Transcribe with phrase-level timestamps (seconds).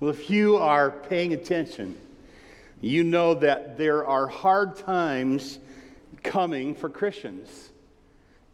[0.00, 1.96] Well, if you are paying attention,
[2.80, 5.58] you know that there are hard times
[6.22, 7.70] coming for Christians.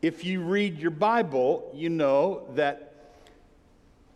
[0.00, 3.12] If you read your Bible, you know that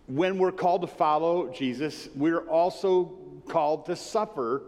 [0.07, 3.13] when we're called to follow Jesus, we're also
[3.47, 4.63] called to suffer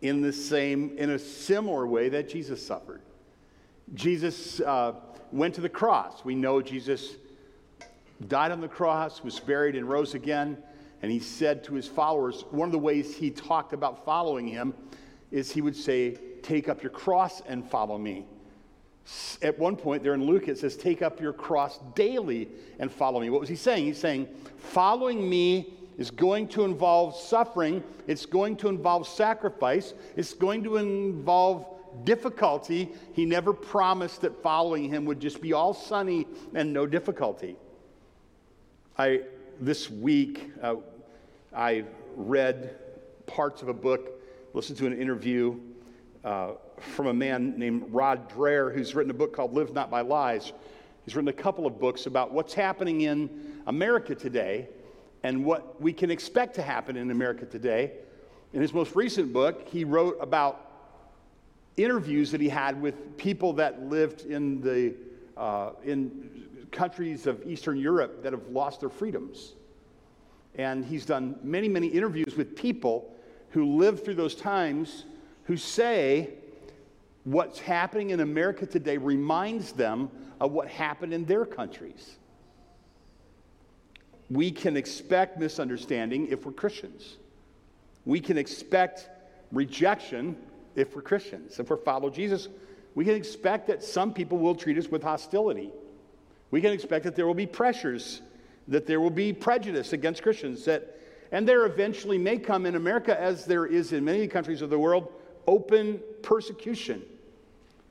[0.00, 3.02] in the same, in a similar way that Jesus suffered.
[3.92, 4.94] Jesus uh,
[5.32, 6.24] went to the cross.
[6.24, 7.16] We know Jesus
[8.26, 10.62] died on the cross, was buried, and rose again.
[11.02, 14.74] And he said to his followers, one of the ways he talked about following him
[15.30, 18.24] is he would say, Take up your cross and follow me.
[19.42, 23.20] At one point there in Luke, it says, Take up your cross daily and follow
[23.20, 23.30] me.
[23.30, 23.84] What was he saying?
[23.84, 30.32] He's saying, Following me is going to involve suffering, it's going to involve sacrifice, it's
[30.32, 31.66] going to involve
[32.04, 32.90] difficulty.
[33.12, 37.56] He never promised that following him would just be all sunny and no difficulty.
[38.96, 39.22] I,
[39.60, 40.76] this week, uh,
[41.54, 41.84] I
[42.14, 42.76] read
[43.26, 44.22] parts of a book,
[44.54, 45.58] listened to an interview
[46.24, 50.02] uh, from a man named Rod Dreher, who's written a book called Live Not by
[50.02, 50.52] Lies.
[51.04, 54.68] He's written a couple of books about what's happening in America today
[55.24, 57.92] and what we can expect to happen in America today.
[58.52, 60.70] In his most recent book, he wrote about
[61.76, 64.94] interviews that he had with people that lived in the
[65.36, 69.54] uh, in countries of Eastern Europe that have lost their freedoms.
[70.56, 73.14] And he's done many, many interviews with people
[73.50, 75.04] who lived through those times
[75.44, 76.30] who say
[77.24, 80.10] what's happening in America today reminds them
[80.40, 82.16] of what happened in their countries.
[84.30, 87.16] We can expect misunderstanding if we're Christians.
[88.04, 89.08] We can expect
[89.52, 90.36] rejection
[90.76, 91.58] if we're Christians.
[91.58, 92.48] If we follow Jesus,
[92.94, 95.70] we can expect that some people will treat us with hostility.
[96.50, 98.22] We can expect that there will be pressures,
[98.70, 100.96] that there will be prejudice against Christians, that,
[101.32, 104.78] and there eventually may come in America, as there is in many countries of the
[104.78, 105.12] world,
[105.46, 107.02] open persecution.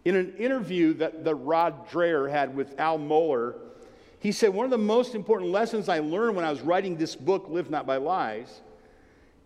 [0.06, 3.56] In an interview that the Rod Dreher had with Al Mohler,
[4.20, 7.16] he said, One of the most important lessons I learned when I was writing this
[7.16, 8.62] book, Live Not by Lies,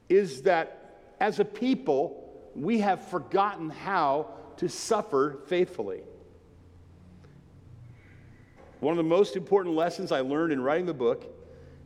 [0.09, 4.27] is that as a people, we have forgotten how
[4.57, 6.01] to suffer faithfully.
[8.83, 11.33] One of the most important lessons I learned in writing the book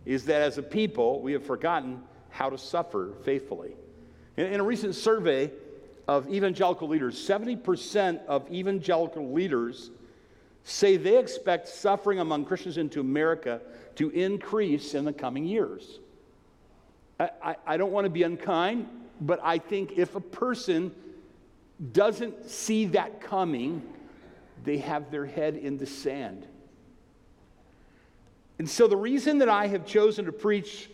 [0.03, 3.75] is that as a people, we have forgotten how to suffer faithfully.
[4.35, 5.51] In, in a recent survey
[6.07, 9.91] of evangelical leaders, 70% of evangelical leaders
[10.63, 13.61] say they expect suffering among Christians into America
[13.97, 15.99] to increase in the coming years.
[17.19, 18.87] I, I, I don't want to be unkind,
[19.21, 20.91] but I think if a person
[21.91, 23.83] doesn't see that coming,
[24.63, 26.47] they have their head in the sand.
[28.59, 30.89] And so the reason that I have chosen to preach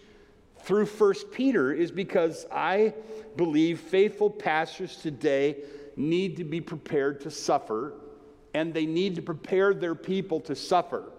[0.63, 2.94] through First Peter is because I
[3.35, 5.57] believe faithful pastors today
[5.96, 7.94] need to be prepared to suffer
[8.53, 11.12] and they need to prepare their people to suffer.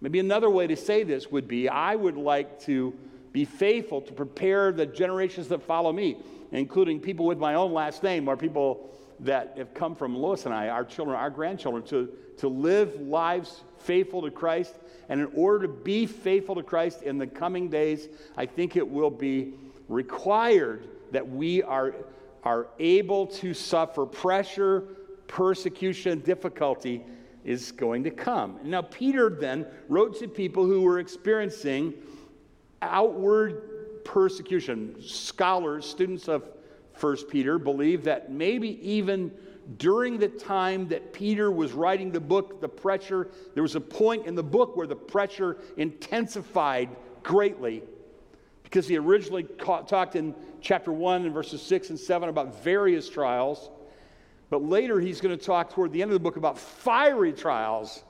[0.00, 2.94] Maybe another way to say this would be I would like to
[3.32, 6.16] be faithful to prepare the generations that follow me,
[6.52, 10.54] including people with my own last name or people that have come from Lois and
[10.54, 14.74] I, our children, our grandchildren, to, to live lives faithful to Christ.
[15.08, 18.86] And in order to be faithful to Christ in the coming days, I think it
[18.86, 19.54] will be
[19.88, 21.94] required that we are,
[22.42, 24.82] are able to suffer pressure,
[25.28, 27.04] persecution, difficulty
[27.44, 28.58] is going to come.
[28.64, 31.94] Now, Peter then wrote to people who were experiencing
[32.82, 35.00] outward persecution.
[35.00, 36.42] Scholars, students of
[36.94, 39.30] First Peter, believe that maybe even
[39.78, 44.26] during the time that Peter was writing the book, the pressure, there was a point
[44.26, 46.88] in the book where the pressure intensified
[47.22, 47.82] greatly
[48.62, 53.70] because he originally talked in chapter 1 and verses 6 and 7 about various trials.
[54.50, 58.04] But later he's going to talk toward the end of the book about fiery trials.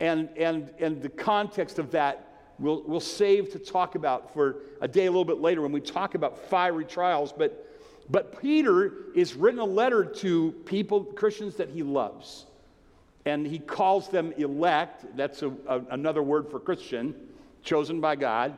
[0.00, 2.26] And, and, and the context of that
[2.58, 5.80] we'll, we'll save to talk about for a day a little bit later when we
[5.80, 7.32] talk about fiery trials.
[7.32, 7.75] But
[8.10, 12.46] but Peter is written a letter to people, Christians that he loves.
[13.24, 15.04] And he calls them elect.
[15.16, 17.14] That's a, a, another word for Christian,
[17.62, 18.56] chosen by God.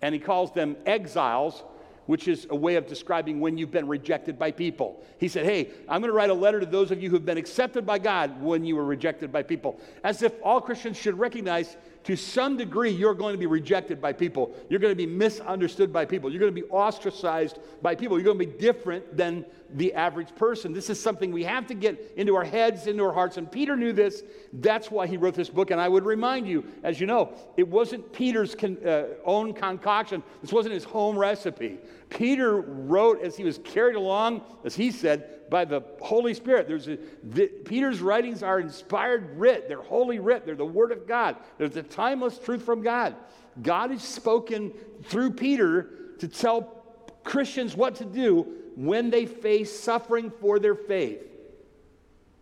[0.00, 1.62] And he calls them exiles,
[2.06, 5.04] which is a way of describing when you've been rejected by people.
[5.18, 7.36] He said, Hey, I'm going to write a letter to those of you who've been
[7.36, 9.78] accepted by God when you were rejected by people.
[10.02, 14.12] As if all Christians should recognize to some degree, you're going to be rejected by
[14.12, 14.54] people.
[14.68, 16.30] You're going to be misunderstood by people.
[16.30, 18.16] You're going to be ostracized by people.
[18.16, 20.72] You're going to be different than the average person.
[20.72, 23.38] This is something we have to get into our heads, into our hearts.
[23.38, 24.22] And Peter knew this.
[24.52, 25.72] That's why he wrote this book.
[25.72, 30.22] And I would remind you, as you know, it wasn't Peter's con- uh, own concoction,
[30.42, 31.78] this wasn't his home recipe.
[32.08, 36.68] Peter wrote as he was carried along, as he said, by the Holy Spirit.
[36.68, 39.68] There's a, the, Peter's writings are inspired writ.
[39.68, 40.46] They're holy writ.
[40.46, 41.36] They're the Word of God.
[41.58, 43.14] There's the timeless truth from God.
[43.62, 44.72] God has spoken
[45.04, 46.84] through Peter to tell
[47.24, 51.22] Christians what to do when they face suffering for their faith.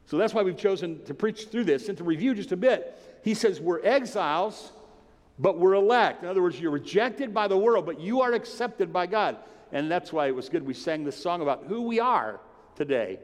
[0.07, 3.21] So that's why we've chosen to preach through this and to review just a bit.
[3.23, 4.73] He says, We're exiles,
[5.39, 6.23] but we're elect.
[6.23, 9.37] In other words, you're rejected by the world, but you are accepted by God.
[9.73, 12.41] And that's why it was good we sang this song about who we are
[12.77, 13.19] today.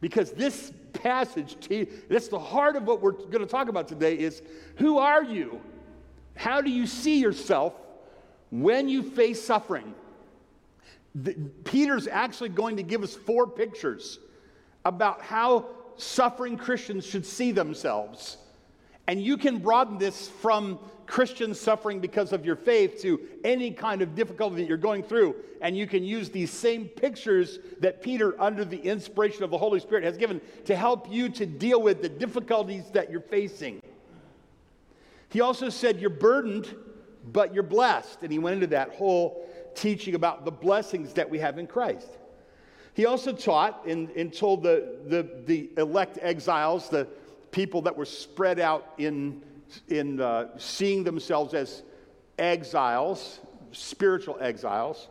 [0.00, 1.56] Because this passage,
[2.08, 4.42] that's the heart of what we're going to talk about today is
[4.76, 5.60] who are you?
[6.34, 7.74] How do you see yourself
[8.50, 9.94] when you face suffering?
[11.14, 11.34] The,
[11.64, 14.18] Peter's actually going to give us four pictures
[14.84, 15.66] about how
[15.96, 18.36] suffering Christians should see themselves.
[19.06, 24.02] And you can broaden this from Christians suffering because of your faith to any kind
[24.02, 25.36] of difficulty that you're going through.
[25.60, 29.80] And you can use these same pictures that Peter, under the inspiration of the Holy
[29.80, 33.80] Spirit, has given to help you to deal with the difficulties that you're facing.
[35.30, 36.74] He also said, You're burdened,
[37.32, 38.18] but you're blessed.
[38.22, 42.08] And he went into that whole teaching about the blessings that we have in Christ.
[42.94, 47.06] He also taught and, and told the, the, the elect exiles, the
[47.56, 49.42] people that were spread out in
[49.88, 51.82] in uh, seeing themselves as
[52.38, 53.40] exiles,
[53.72, 55.08] spiritual exiles,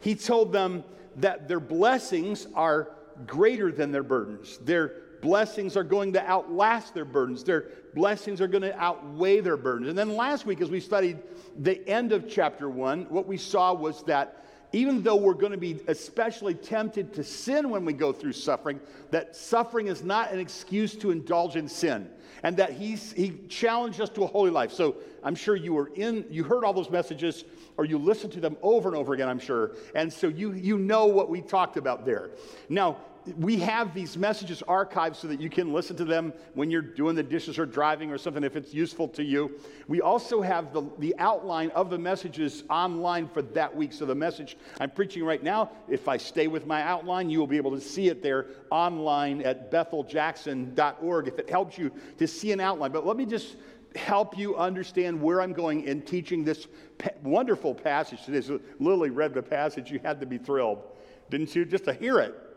[0.00, 0.82] he told them
[1.16, 2.88] that their blessings are
[3.26, 4.56] greater than their burdens.
[4.62, 7.44] Their blessings are going to outlast their burdens.
[7.44, 9.90] Their blessings are going to outweigh their burdens.
[9.90, 11.18] And then last week, as we studied
[11.58, 15.58] the end of chapter one, what we saw was that even though we're going to
[15.58, 18.80] be especially tempted to sin when we go through suffering,
[19.10, 22.08] that suffering is not an excuse to indulge in sin
[22.42, 24.72] and that he's, he challenged us to a holy life.
[24.72, 27.44] So I'm sure you were in, you heard all those messages
[27.76, 29.72] or you listened to them over and over again, I'm sure.
[29.94, 32.30] And so you, you know what we talked about there.
[32.68, 32.98] Now,
[33.36, 37.14] we have these messages archived so that you can listen to them when you're doing
[37.14, 39.58] the dishes or driving or something if it's useful to you.
[39.86, 43.92] We also have the, the outline of the messages online for that week.
[43.92, 47.46] So the message I'm preaching right now, if I stay with my outline, you will
[47.46, 52.52] be able to see it there online at betheljackson.org if it helps you to see
[52.52, 52.92] an outline.
[52.92, 53.56] But let me just
[53.96, 56.66] help you understand where I'm going in teaching this
[56.98, 58.40] pa- wonderful passage today.
[58.40, 60.82] So Lily read the passage, you had to be thrilled,
[61.30, 61.64] didn't you?
[61.64, 62.47] Just to hear it.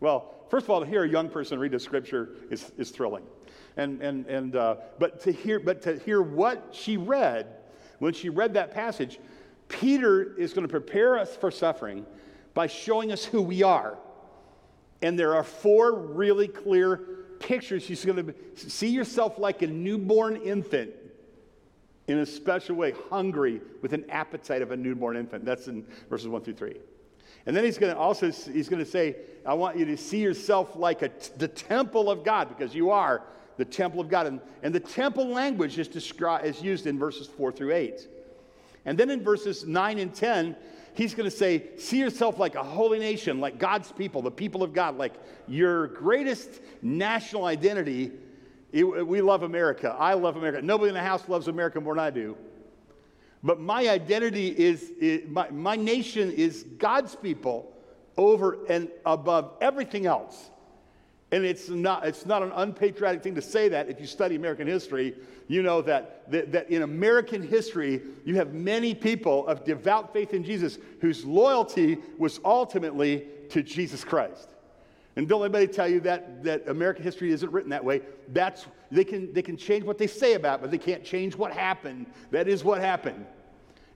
[0.00, 3.24] Well, first of all, to hear a young person read the scripture is, is thrilling.
[3.76, 7.46] And, and, and, uh, but, to hear, but to hear what she read,
[7.98, 9.20] when she read that passage,
[9.68, 12.04] Peter is going to prepare us for suffering
[12.54, 13.98] by showing us who we are.
[15.02, 16.96] And there are four really clear
[17.38, 17.82] pictures.
[17.84, 20.90] She's going to see yourself like a newborn infant
[22.08, 25.44] in a special way, hungry with an appetite of a newborn infant.
[25.44, 26.76] That's in verses 1 through 3.
[27.46, 29.16] And then he's going to also he's going to say,
[29.46, 33.22] I want you to see yourself like a, the temple of God, because you are
[33.56, 34.26] the temple of God.
[34.26, 38.08] And, and the temple language is, described, is used in verses 4 through 8.
[38.84, 40.56] And then in verses 9 and 10,
[40.94, 44.62] he's going to say, See yourself like a holy nation, like God's people, the people
[44.62, 45.14] of God, like
[45.46, 48.12] your greatest national identity.
[48.72, 49.96] It, we love America.
[49.98, 50.62] I love America.
[50.62, 52.36] Nobody in the house loves America more than I do.
[53.42, 57.72] But my identity is, is my, my nation is God's people
[58.16, 60.50] over and above everything else.
[61.32, 63.88] And it's not, it's not an unpatriotic thing to say that.
[63.88, 65.14] If you study American history,
[65.46, 70.34] you know that, that, that, in American history, you have many people of devout faith
[70.34, 74.48] in Jesus whose loyalty was ultimately to Jesus Christ.
[75.16, 78.02] And don't anybody tell you that, that American history isn't written that way.
[78.28, 81.36] That's, they, can, they can change what they say about it, but they can't change
[81.36, 82.06] what happened.
[82.30, 83.24] That is what happened.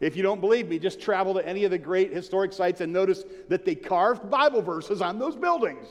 [0.00, 2.92] If you don't believe me, just travel to any of the great historic sites and
[2.92, 5.86] notice that they carved Bible verses on those buildings.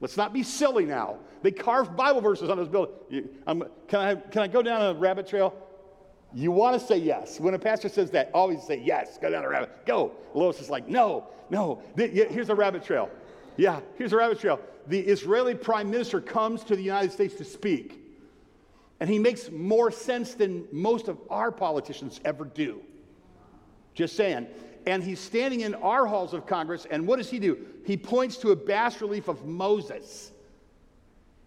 [0.00, 1.18] Let's not be silly now.
[1.42, 3.28] They carved Bible verses on those buildings.
[3.46, 5.54] can, I, can I go down a rabbit trail?
[6.32, 7.40] You want to say yes.
[7.40, 9.18] When a pastor says that, always say yes.
[9.18, 9.84] Go down a rabbit.
[9.84, 10.12] Go.
[10.32, 11.82] Lois is like, no, no.
[11.96, 13.10] Here's a rabbit trail.
[13.56, 14.60] Yeah, here's a rabbit trail.
[14.86, 18.09] The Israeli prime minister comes to the United States to speak,
[19.00, 22.82] and he makes more sense than most of our politicians ever do.
[23.94, 24.46] Just saying.
[24.86, 27.58] And he's standing in our halls of Congress, and what does he do?
[27.86, 30.32] He points to a bas relief of Moses.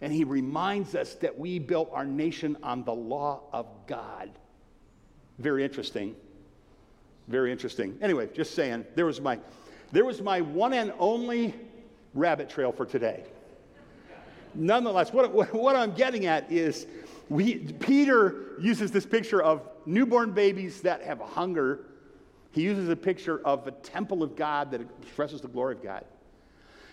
[0.00, 4.30] And he reminds us that we built our nation on the law of God.
[5.38, 6.14] Very interesting.
[7.28, 7.96] Very interesting.
[8.02, 9.38] Anyway, just saying, there was my,
[9.92, 11.54] there was my one and only
[12.12, 13.24] rabbit trail for today.
[14.54, 16.86] Nonetheless, what, what, what I'm getting at is
[17.28, 21.86] we, Peter uses this picture of newborn babies that have a hunger.
[22.52, 26.04] He uses a picture of a temple of God that expresses the glory of God.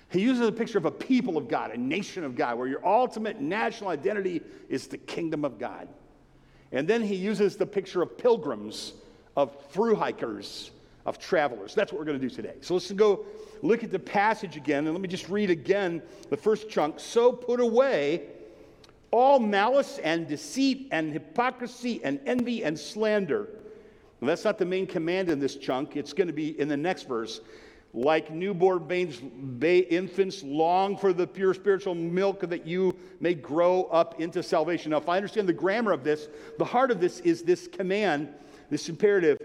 [0.09, 2.85] He uses a picture of a people of God, a nation of God, where your
[2.85, 5.88] ultimate national identity is the kingdom of God.
[6.73, 8.93] And then he uses the picture of pilgrims,
[9.38, 10.71] of through hikers,
[11.05, 11.73] of travelers.
[11.73, 12.55] That's what we're going to do today.
[12.61, 13.25] So let's go
[13.61, 17.00] look at the passage again, and let me just read again the first chunk.
[17.00, 18.23] So put away
[19.12, 23.50] all malice and deceit and hypocrisy and envy and slander.
[24.20, 25.98] Well, that's not the main command in this chunk.
[25.98, 27.41] It's going to be in the next verse.
[27.94, 34.41] Like newborn infants long for the pure spiritual milk that you may grow up into
[34.41, 34.91] salvation.
[34.91, 38.30] Now, if I understand the grammar of this, the heart of this is this command,
[38.70, 39.38] this imperative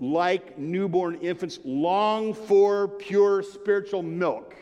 [0.00, 4.54] like newborn infants, long for pure spiritual milk.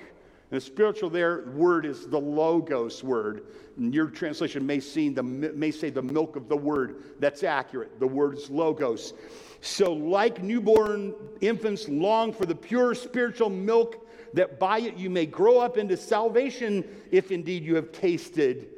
[0.51, 3.47] And the spiritual there word is the logos word.
[3.77, 7.03] And your translation may, seem the, may say the milk of the word.
[7.19, 7.99] That's accurate.
[7.99, 9.13] The word is logos.
[9.61, 15.27] So, like newborn infants long for the pure spiritual milk, that by it you may
[15.27, 18.69] grow up into salvation, if indeed you have tasted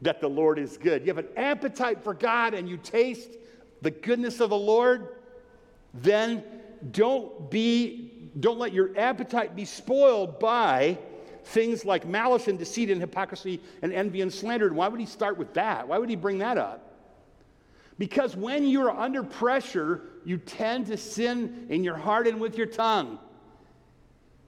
[0.00, 1.02] that the Lord is good.
[1.02, 3.30] You have an appetite for God and you taste
[3.82, 5.08] the goodness of the Lord
[5.94, 6.44] then
[6.90, 10.98] don't be don't let your appetite be spoiled by
[11.48, 14.66] things like malice and deceit and hypocrisy and envy and slander.
[14.66, 15.88] And why would he start with that?
[15.88, 16.84] Why would he bring that up?
[17.98, 22.66] Because when you're under pressure, you tend to sin in your heart and with your
[22.66, 23.18] tongue.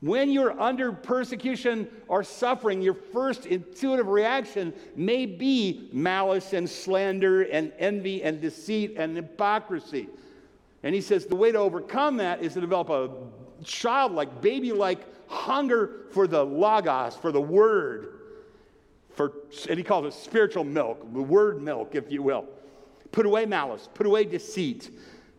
[0.00, 7.42] When you're under persecution or suffering, your first intuitive reaction may be malice and slander
[7.42, 10.08] and envy and deceit and hypocrisy.
[10.82, 13.10] And he says the way to overcome that is to develop a
[13.64, 15.00] childlike, baby like
[15.30, 18.18] hunger for the logos, for the word,
[19.14, 19.32] for,
[19.68, 22.46] and he calls it spiritual milk, the word milk, if you will.
[23.12, 24.90] Put away malice, put away deceit,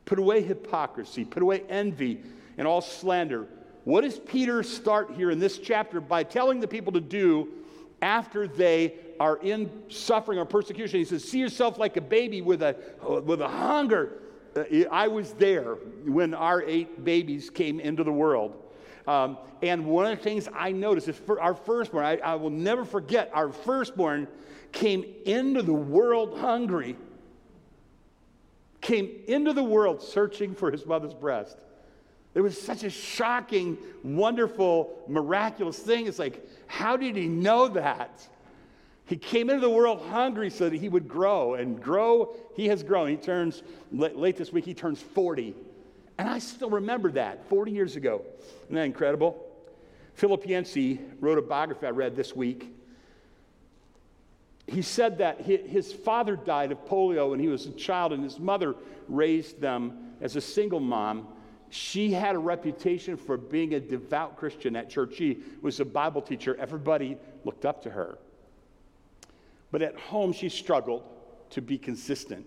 [0.05, 2.21] put away hypocrisy, put away envy
[2.57, 3.47] and all slander.
[3.83, 7.49] What does Peter start here in this chapter by telling the people to do
[8.01, 10.99] after they are in suffering or persecution?
[10.99, 12.75] He says, See yourself like a baby with a,
[13.25, 14.21] with a hunger
[14.55, 18.60] uh, I was there when our eight babies came into the world.
[19.07, 22.85] Um, and one of the things I noticed is our firstborn, I, I will never
[22.85, 24.27] forget, our firstborn
[24.71, 26.95] came into the world hungry,
[28.79, 31.57] came into the world searching for his mother's breast.
[32.33, 36.07] It was such a shocking, wonderful, miraculous thing.
[36.07, 38.25] It's like, how did he know that?
[39.05, 42.33] He came into the world hungry so that he would grow and grow.
[42.55, 43.09] He has grown.
[43.09, 45.53] He turns, late this week, he turns 40.
[46.21, 48.21] And I still remember that 40 years ago.
[48.65, 49.43] Isn't that incredible?
[50.13, 52.71] Philip Yancey wrote a biography I read this week.
[54.67, 58.37] He said that his father died of polio when he was a child, and his
[58.37, 58.75] mother
[59.07, 61.27] raised them as a single mom.
[61.71, 65.15] She had a reputation for being a devout Christian at church.
[65.15, 66.55] She was a Bible teacher.
[66.59, 68.19] Everybody looked up to her.
[69.71, 71.01] But at home, she struggled
[71.49, 72.45] to be consistent.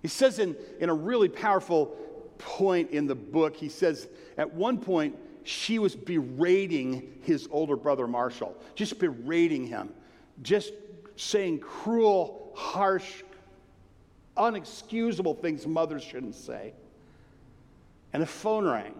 [0.00, 1.94] He says in, in a really powerful
[2.44, 4.08] point in the book, he says
[4.38, 9.90] at one point, she was berating his older brother Marshall, just berating him,
[10.42, 10.72] just
[11.16, 13.22] saying cruel, harsh,
[14.36, 16.72] unexcusable things mothers shouldn't say.
[18.12, 18.94] And the phone rang.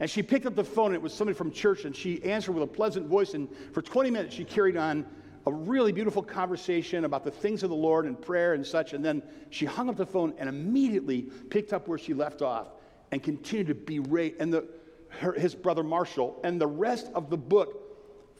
[0.00, 2.62] And she picked up the phone, it was somebody from church, and she answered with
[2.62, 3.34] a pleasant voice.
[3.34, 5.04] And for 20 minutes, she carried on
[5.46, 8.92] a really beautiful conversation about the things of the Lord and prayer and such.
[8.92, 12.68] And then she hung up the phone and immediately picked up where she left off
[13.12, 14.36] and continued to berate.
[14.40, 14.68] And the,
[15.08, 17.84] her, his brother Marshall and the rest of the book,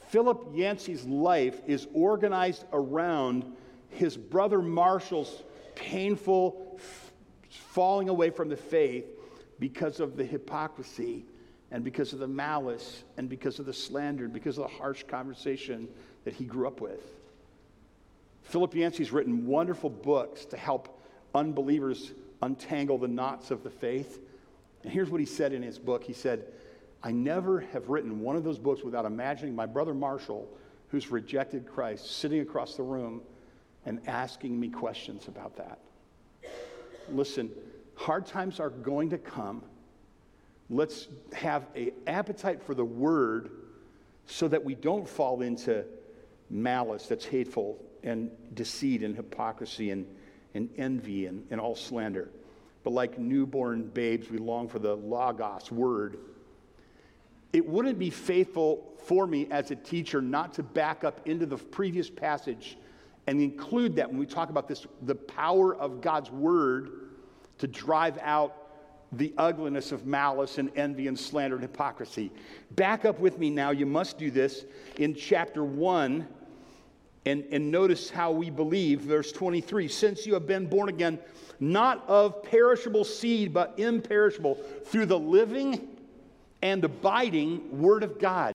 [0.09, 3.45] Philip Yancey's life is organized around
[3.91, 5.43] his brother Marshall's
[5.75, 7.13] painful f-
[7.51, 9.07] falling away from the faith
[9.59, 11.25] because of the hypocrisy
[11.71, 15.05] and because of the malice and because of the slander, and because of the harsh
[15.05, 15.89] conversation
[16.29, 17.01] that he grew up with.
[18.43, 21.01] Philip Yancey's written wonderful books to help
[21.35, 24.21] unbelievers untangle the knots of the faith.
[24.83, 26.45] And here's what he said in his book He said,
[27.03, 30.47] I never have written one of those books without imagining my brother Marshall,
[30.91, 33.23] who's rejected Christ, sitting across the room
[33.87, 35.79] and asking me questions about that.
[37.11, 37.51] Listen,
[37.95, 39.63] hard times are going to come.
[40.69, 43.49] Let's have an appetite for the word
[44.27, 45.87] so that we don't fall into
[46.51, 50.07] malice that's hateful and deceit and hypocrisy and,
[50.55, 52.31] and envy and, and all slander.
[52.85, 56.19] but like newborn babes, we long for the Logos word.
[57.53, 61.57] It wouldn't be faithful for me as a teacher not to back up into the
[61.57, 62.77] previous passage
[63.27, 66.91] and include that when we talk about this the power of God's word
[67.59, 68.69] to drive out
[69.13, 72.31] the ugliness of malice and envy and slander and hypocrisy.
[72.73, 73.71] Back up with me now.
[73.71, 74.67] You must do this
[74.99, 76.27] in chapter 1.
[77.29, 81.19] And, and notice how we believe, verse 23 since you have been born again,
[81.61, 84.55] not of perishable seed, but imperishable,
[84.87, 85.89] through the living
[86.63, 88.55] and abiding Word of God.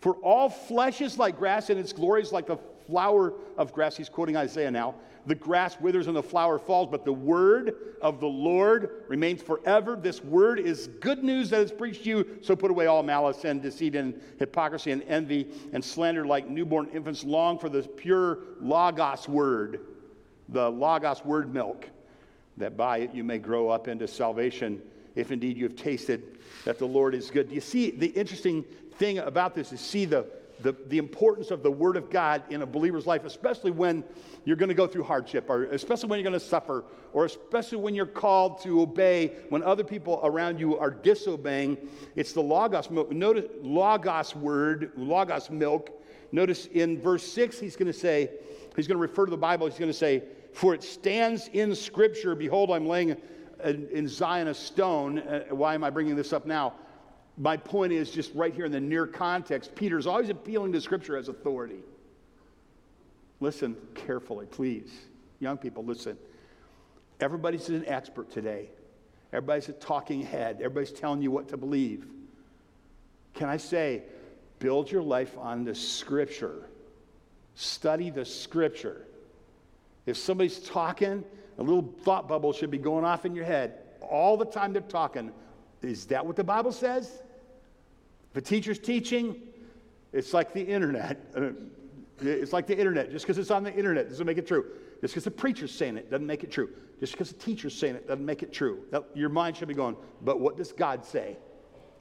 [0.00, 3.96] For all flesh is like grass, and its glory is like the flower of grass.
[3.96, 4.94] He's quoting Isaiah now.
[5.26, 9.96] The grass withers and the flower falls, but the word of the Lord remains forever.
[9.96, 12.38] This word is good news that is preached to you.
[12.42, 16.88] So put away all malice and deceit and hypocrisy and envy and slander like newborn
[16.94, 17.24] infants.
[17.24, 19.80] Long for the pure Logos word,
[20.48, 21.90] the Logos word milk,
[22.56, 24.80] that by it you may grow up into salvation,
[25.16, 27.48] if indeed you have tasted that the Lord is good.
[27.48, 28.64] Do you see the interesting
[28.94, 30.26] thing about this is see the
[30.60, 34.04] the, the importance of the Word of God in a believer's life, especially when
[34.44, 37.78] you're going to go through hardship, or especially when you're going to suffer, or especially
[37.78, 41.76] when you're called to obey when other people around you are disobeying.
[42.14, 42.90] It's the Logos.
[42.90, 45.90] Notice Logos word, Logos milk.
[46.32, 48.30] Notice in verse 6, he's going to say,
[48.74, 51.74] he's going to refer to the Bible, he's going to say, For it stands in
[51.74, 53.16] Scripture, behold, I'm laying
[53.64, 55.18] in Zion a stone.
[55.20, 56.74] Uh, why am I bringing this up now?
[57.38, 61.16] My point is just right here in the near context, Peter's always appealing to Scripture
[61.16, 61.80] as authority.
[63.40, 64.90] Listen carefully, please.
[65.40, 66.16] Young people, listen.
[67.20, 68.70] Everybody's an expert today.
[69.32, 70.56] Everybody's a talking head.
[70.56, 72.06] Everybody's telling you what to believe.
[73.34, 74.02] Can I say,
[74.58, 76.70] build your life on the Scripture?
[77.54, 79.06] Study the Scripture.
[80.06, 81.22] If somebody's talking,
[81.58, 84.82] a little thought bubble should be going off in your head all the time they're
[84.82, 85.32] talking.
[85.82, 87.22] Is that what the Bible says?
[88.36, 89.40] If a teacher's teaching,
[90.12, 91.32] it's like the internet.
[92.18, 93.10] It's like the internet.
[93.10, 94.64] Just because it's on the internet doesn't make it true.
[95.02, 96.70] Just because the preacher's saying it doesn't make it true.
[96.98, 98.84] Just because the teacher's saying it doesn't make it true.
[99.14, 101.36] Your mind should be going, but what does God say?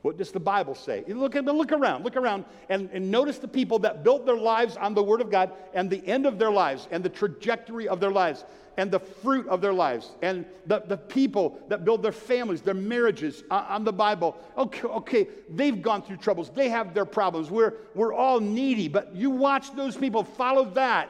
[0.06, 1.04] What does the Bible say?
[1.08, 4.94] Look, look around, look around, and, and notice the people that built their lives on
[4.94, 8.12] the Word of God and the end of their lives and the trajectory of their
[8.12, 8.46] lives
[8.78, 12.76] and the fruit of their lives and the, the people that build their families, their
[12.76, 14.38] marriages on the Bible.
[14.56, 17.50] Okay, okay, they've gone through troubles, they have their problems.
[17.50, 21.10] We're, we're all needy, but you watch those people follow that.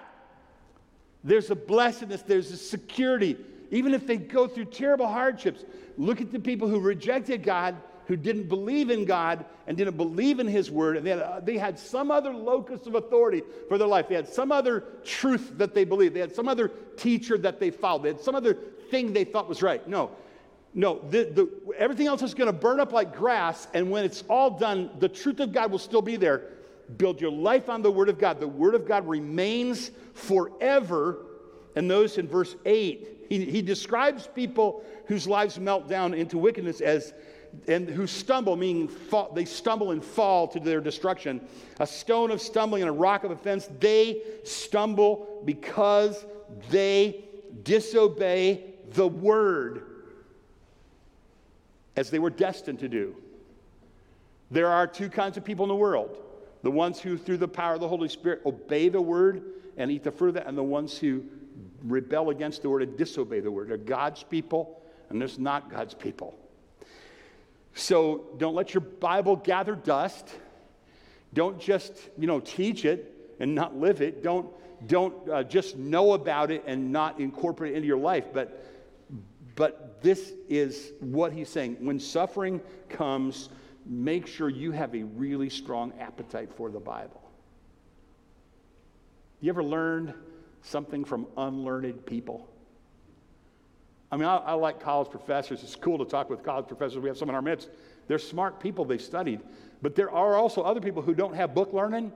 [1.21, 3.35] There's a blessedness, there's a security.
[3.71, 5.65] Even if they go through terrible hardships,
[5.97, 7.75] look at the people who rejected God
[8.07, 11.39] who didn't believe in God and didn't believe in His Word, and they had, uh,
[11.39, 14.07] they had some other locus of authority for their life.
[14.07, 16.15] They had some other truth that they believed.
[16.15, 18.03] They had some other teacher that they followed.
[18.03, 18.57] They had some other
[18.91, 19.85] thing they thought was right.
[19.87, 20.11] No,
[20.73, 24.23] no, the, the, everything else is going to burn up like grass, and when it's
[24.29, 26.49] all done, the truth of God will still be there.
[26.97, 28.39] Build your life on the Word of God.
[28.39, 31.25] The Word of God remains forever.
[31.75, 36.81] And those in verse 8, he, he describes people whose lives melt down into wickedness
[36.81, 37.13] as
[37.67, 41.45] and who stumble, meaning fall, they stumble and fall to their destruction.
[41.79, 46.25] A stone of stumbling and a rock of offense, they stumble because
[46.69, 47.25] they
[47.63, 48.63] disobey
[48.93, 49.83] the word
[51.95, 53.15] as they were destined to do.
[54.51, 56.17] There are two kinds of people in the world
[56.63, 59.43] the ones who, through the power of the Holy Spirit, obey the word
[59.77, 61.23] and eat the fruit of that, and the ones who
[61.83, 63.69] rebel against the word and disobey the word.
[63.69, 66.35] They're God's people, and there's not God's people.
[67.75, 70.33] So don't let your Bible gather dust.
[71.33, 74.23] Don't just, you know, teach it and not live it.
[74.23, 74.47] Don't,
[74.87, 78.25] don't uh, just know about it and not incorporate it into your life.
[78.33, 78.65] But,
[79.55, 81.75] but this is what he's saying.
[81.81, 83.49] When suffering comes,
[83.85, 87.21] make sure you have a really strong appetite for the Bible.
[89.41, 90.13] You ever learned
[90.61, 92.47] something from unlearned people?
[94.15, 95.61] I mean, I, I, like college professors.
[95.61, 96.99] It's cool to talk with college professors.
[96.99, 97.67] We have some in our midst.
[98.07, 99.41] They're smart people, they've studied.
[99.81, 102.13] But there are also other people who don't have book learning.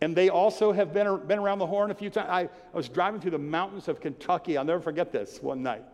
[0.00, 2.28] And they also have been, been around the horn a few times.
[2.28, 4.58] I, I was driving through the mountains of Kentucky.
[4.58, 5.84] I'll never forget this one night.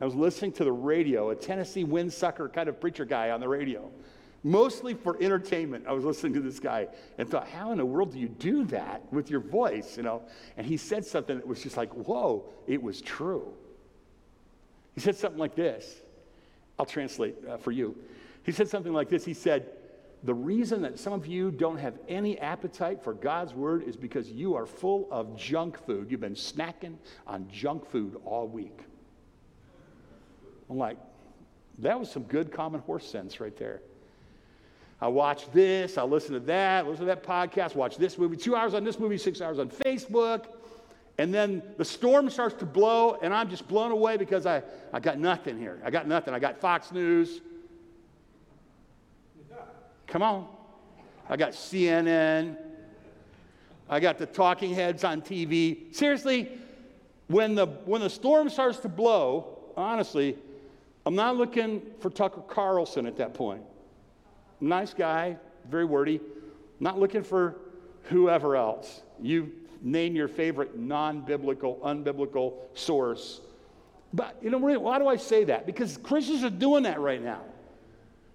[0.00, 3.46] I was listening to the radio, a Tennessee windsucker kind of preacher guy on the
[3.46, 3.92] radio,
[4.42, 5.84] mostly for entertainment.
[5.86, 8.64] I was listening to this guy and thought, how in the world do you do
[8.64, 9.96] that with your voice?
[9.96, 10.22] You know?
[10.56, 13.54] And he said something that was just like, whoa, it was true.
[14.96, 16.00] He said something like this.
[16.78, 17.94] I'll translate uh, for you.
[18.42, 19.24] He said something like this.
[19.24, 19.70] He said,
[20.24, 24.30] The reason that some of you don't have any appetite for God's word is because
[24.30, 26.10] you are full of junk food.
[26.10, 28.80] You've been snacking on junk food all week.
[30.68, 30.96] I'm like,
[31.78, 33.82] that was some good common horse sense right there.
[35.00, 38.56] I watch this, I listen to that, listen to that podcast, watch this movie, two
[38.56, 40.46] hours on this movie, six hours on Facebook.
[41.18, 45.00] And then the storm starts to blow, and I'm just blown away because I, I
[45.00, 45.80] got nothing here.
[45.84, 46.34] I got nothing.
[46.34, 47.40] I got Fox News.
[50.06, 50.46] Come on.
[51.28, 52.56] I got CNN.
[53.88, 55.94] I got the talking heads on TV.
[55.94, 56.50] Seriously,
[57.28, 60.36] when the, when the storm starts to blow, honestly,
[61.06, 63.62] I'm not looking for Tucker Carlson at that point.
[64.60, 65.36] Nice guy,
[65.68, 66.20] very wordy.
[66.78, 67.56] Not looking for
[68.04, 69.02] whoever else.
[69.20, 69.52] You
[69.86, 73.40] name your favorite non biblical, unbiblical source.
[74.12, 75.64] But, you know, why do I say that?
[75.64, 77.42] Because Christians are doing that right now.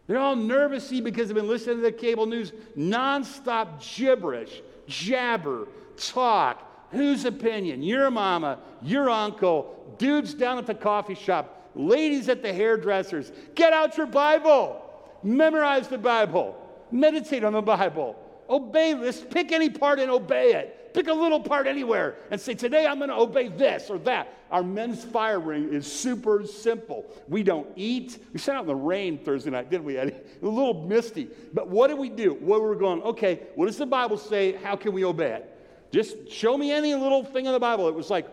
[0.08, 6.68] They're all nervousy because they've been listening to the cable news, nonstop gibberish, jabber, talk.
[6.92, 7.82] Whose opinion?
[7.84, 13.32] Your mama, your uncle, dudes down at the coffee shop, ladies at the hairdressers.
[13.56, 14.82] Get out your Bible.
[15.24, 16.58] Memorize the Bible.
[16.92, 18.18] Meditate on the Bible.
[18.50, 19.22] Obey this.
[19.22, 20.81] Pick any part and obey it.
[20.94, 24.38] Pick a little part anywhere and say, Today I'm going to obey this or that.
[24.52, 27.06] Our men's fire ring is super simple.
[27.30, 28.22] We don't eat.
[28.34, 30.16] We sat out in the rain Thursday night, didn't we, Eddie?
[30.42, 31.30] A little misty.
[31.54, 32.34] But what did we do?
[32.34, 34.54] What we were going, okay, what does the Bible say?
[34.54, 35.58] How can we obey it?
[35.94, 37.88] Just show me any little thing in the Bible.
[37.88, 38.28] It was like,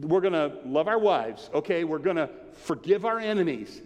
[0.00, 1.48] we're going to love our wives.
[1.54, 3.80] Okay, we're going to forgive our enemies.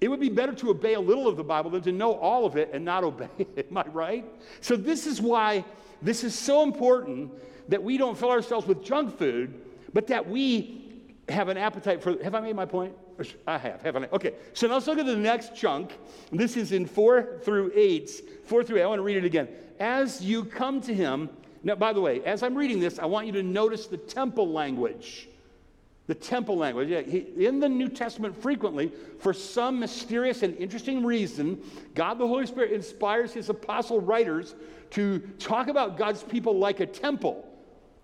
[0.00, 2.46] It would be better to obey a little of the Bible than to know all
[2.46, 3.68] of it and not obey it.
[3.70, 4.24] Am I right?
[4.60, 5.64] So, this is why
[6.02, 7.32] this is so important
[7.68, 9.54] that we don't fill ourselves with junk food,
[9.92, 10.82] but that we
[11.28, 12.22] have an appetite for.
[12.22, 12.94] Have I made my point?
[13.46, 14.08] I have, haven't I?
[14.08, 15.92] Okay, so now let's look at the next chunk.
[16.32, 18.10] This is in four through eight.
[18.46, 18.82] Four through eight.
[18.82, 19.48] I want to read it again.
[19.78, 21.28] As you come to him,
[21.62, 24.50] now, by the way, as I'm reading this, I want you to notice the temple
[24.50, 25.28] language.
[26.06, 26.88] The temple language.
[26.88, 31.60] Yeah, he, in the New Testament, frequently, for some mysterious and interesting reason,
[31.94, 34.54] God the Holy Spirit inspires his apostle writers
[34.90, 37.46] to talk about God's people like a temple.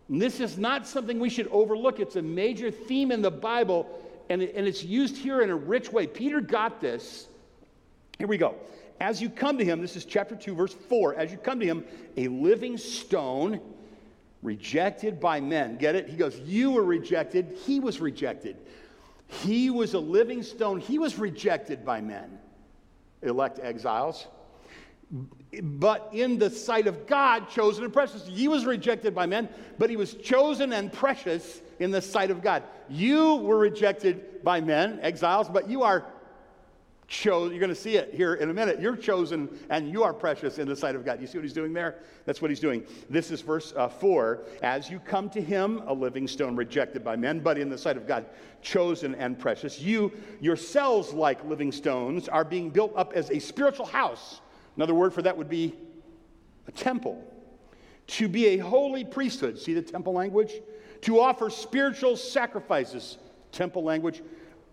[0.09, 1.99] And this is not something we should overlook.
[2.01, 3.89] It's a major theme in the Bible,
[4.29, 6.07] and, and it's used here in a rich way.
[6.07, 7.27] Peter got this.
[8.19, 8.55] Here we go.
[9.01, 11.17] As you come to him, this is chapter 2, verse 4.
[11.17, 11.85] As you come to him,
[12.17, 13.61] a living stone,
[14.43, 15.77] rejected by men.
[15.77, 16.09] Get it?
[16.09, 17.59] He goes, You were rejected.
[17.67, 18.57] He was rejected.
[19.27, 20.79] He was a living stone.
[20.79, 22.39] He was rejected by men,
[23.23, 24.29] elect exiles
[25.63, 28.27] but in the sight of God, chosen and precious.
[28.27, 32.43] He was rejected by men, but he was chosen and precious in the sight of
[32.43, 32.65] God.
[32.89, 36.07] You were rejected by men, exiles, but you are
[37.07, 37.53] chosen.
[37.53, 38.81] You're going to see it here in a minute.
[38.81, 41.21] You're chosen and you are precious in the sight of God.
[41.21, 42.01] You see what he's doing there?
[42.25, 42.85] That's what he's doing.
[43.09, 44.41] This is verse uh, 4.
[44.63, 47.97] As you come to him, a living stone rejected by men, but in the sight
[47.97, 48.27] of God,
[48.61, 53.87] chosen and precious, you yourselves, like living stones, are being built up as a spiritual
[53.87, 54.41] house
[54.77, 55.75] Another word for that would be
[56.69, 57.23] a temple.
[58.09, 60.53] To be a holy priesthood, see the temple language?
[61.03, 63.19] To offer spiritual sacrifices,
[63.53, 64.23] temple language,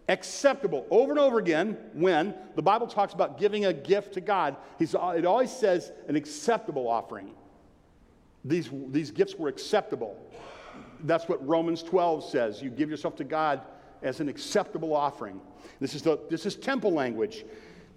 [0.09, 4.57] acceptable over and over again when the Bible talks about giving a gift to God.
[4.79, 7.33] it always says an acceptable offering.
[8.45, 10.17] These, these gifts were acceptable.
[11.05, 12.61] That's what Romans 12 says.
[12.61, 13.61] You give yourself to God
[14.01, 15.39] as an acceptable offering.
[15.79, 17.45] This is, the, this is temple language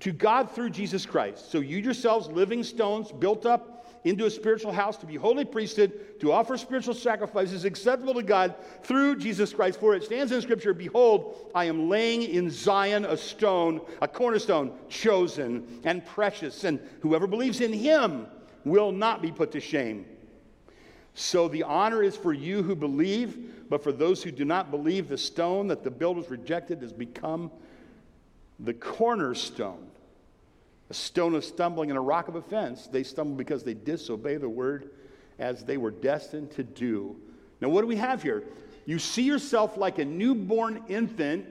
[0.01, 1.51] to God through Jesus Christ.
[1.51, 6.21] So you yourselves, living stones, built up into a spiritual house to be holy priesthood,
[6.21, 9.81] to offer spiritual sacrifices acceptable to God through Jesus Christ.
[9.81, 14.73] For it stands in Scripture Behold, I am laying in Zion a stone, a cornerstone,
[14.89, 18.27] chosen and precious, and whoever believes in him
[18.65, 20.07] will not be put to shame.
[21.15, 25.09] So the honor is for you who believe, but for those who do not believe,
[25.09, 27.51] the stone that the builders rejected has become
[28.61, 29.87] the cornerstone,
[30.89, 32.87] a stone of stumbling and a rock of offense.
[32.87, 34.91] They stumble because they disobey the word
[35.39, 37.17] as they were destined to do.
[37.61, 38.45] Now, what do we have here?
[38.87, 41.47] You see yourself like a newborn infant,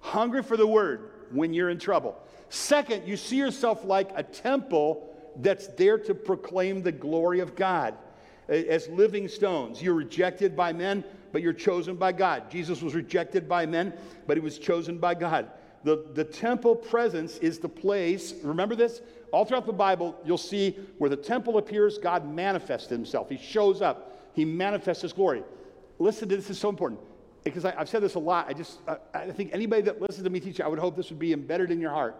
[0.00, 2.16] hungry for the word when you're in trouble.
[2.48, 7.94] Second, you see yourself like a temple that's there to proclaim the glory of God
[8.48, 9.80] as living stones.
[9.80, 12.50] You're rejected by men, but you're chosen by God.
[12.50, 13.92] Jesus was rejected by men,
[14.26, 15.48] but he was chosen by God.
[15.82, 19.00] The, the temple presence is the place, remember this?
[19.32, 23.28] All throughout the Bible, you'll see where the temple appears, God manifests himself.
[23.30, 25.42] He shows up, he manifests his glory.
[25.98, 27.00] Listen to this, this is so important
[27.44, 28.46] because I, have said this a lot.
[28.48, 31.10] I just, I, I think anybody that listens to me teach, I would hope this
[31.10, 32.16] would be embedded in your heart.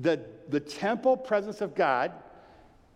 [0.00, 2.12] The, the temple presence of God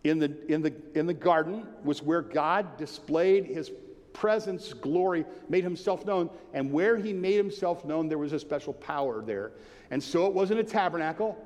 [0.04, 3.70] in the, in, the, in the garden was where God displayed his
[4.18, 6.28] presence, glory, made himself known.
[6.52, 9.52] And where he made himself known, there was a special power there.
[9.92, 11.36] And so it wasn't a tabernacle,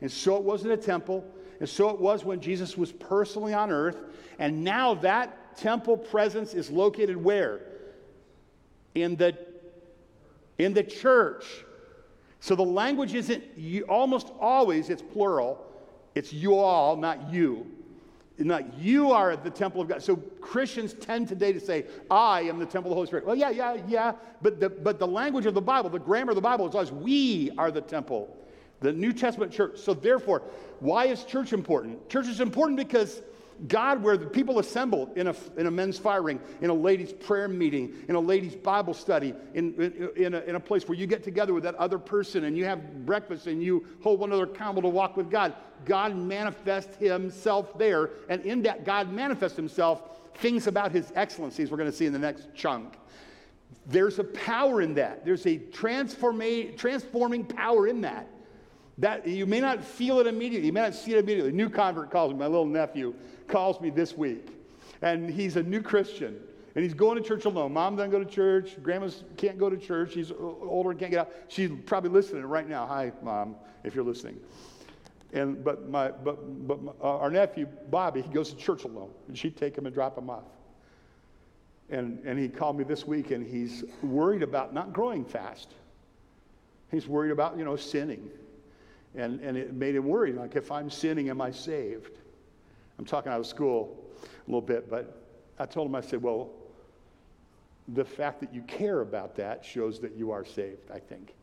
[0.00, 1.24] and so it wasn't a temple,
[1.60, 3.98] and so it was when Jesus was personally on earth.
[4.38, 7.60] And now that temple presence is located where?
[8.94, 9.36] In the,
[10.58, 11.44] in the church.
[12.40, 15.64] So the language isn't you, almost always, it's plural.
[16.14, 17.66] It's you all, not you.
[18.38, 20.02] Not you are the temple of God.
[20.02, 23.26] So Christians tend today to say, I am the temple of the Holy Spirit.
[23.26, 24.12] Well, yeah, yeah, yeah.
[24.40, 26.90] But the, but the language of the Bible, the grammar of the Bible is always,
[26.90, 28.36] we are the temple,
[28.80, 29.78] the New Testament church.
[29.78, 30.42] So therefore,
[30.80, 32.08] why is church important?
[32.08, 33.22] Church is important because
[33.68, 37.12] God, where the people assemble in a, in a men's fire ring, in a ladies'
[37.12, 39.74] prayer meeting, in a ladies' Bible study, in,
[40.16, 42.64] in, a, in a place where you get together with that other person and you
[42.64, 47.78] have breakfast and you hold one another accountable to walk with God, God manifests Himself
[47.78, 48.10] there.
[48.28, 50.02] And in that, God manifests Himself
[50.36, 52.94] things about His excellencies we're going to see in the next chunk.
[53.86, 58.28] There's a power in that, there's a transforming power in that.
[58.98, 61.50] That you may not feel it immediately, you may not see it immediately.
[61.50, 63.14] New convert calls me, my little nephew
[63.52, 64.48] calls me this week,
[65.02, 66.40] and he's a new Christian.
[66.74, 67.74] And he's going to church alone.
[67.74, 68.82] Mom doesn't go to church.
[68.82, 70.14] Grandma can't go to church.
[70.14, 71.32] She's older and can't get out.
[71.48, 72.86] She's probably listening right now.
[72.86, 74.40] Hi, mom, if you're listening.
[75.34, 79.10] And but my but but my, uh, our nephew Bobby, he goes to church alone,
[79.28, 80.44] and she'd take him and drop him off.
[81.90, 85.74] And and he called me this week, and he's worried about not growing fast.
[86.90, 88.30] He's worried about you know sinning,
[89.14, 90.36] and and it made him worried.
[90.36, 92.18] Like if I'm sinning, am I saved?
[93.02, 95.26] I'm talking out of school a little bit, but
[95.58, 96.50] I told him, I said, well,
[97.88, 101.34] the fact that you care about that shows that you are saved, I think.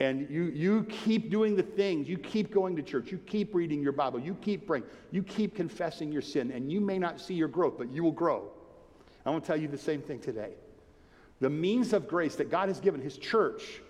[0.00, 3.82] And you, you keep doing the things, you keep going to church, you keep reading
[3.82, 7.34] your Bible, you keep praying, you keep confessing your sin, and you may not see
[7.34, 8.48] your growth, but you will grow.
[9.26, 10.52] I want to tell you the same thing today.
[11.40, 13.82] The means of grace that God has given His church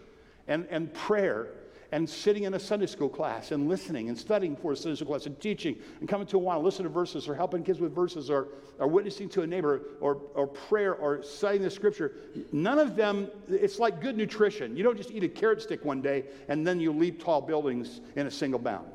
[0.48, 1.50] and, and prayer
[1.92, 5.08] and sitting in a Sunday school class and listening and studying for a Sunday school
[5.08, 7.94] class and teaching and coming to a while, listen to verses or helping kids with
[7.94, 12.12] verses or, or witnessing to a neighbor or, or prayer or studying the scripture,
[12.50, 14.74] none of them, it's like good nutrition.
[14.74, 18.00] You don't just eat a carrot stick one day and then you leap tall buildings
[18.16, 18.88] in a single bound.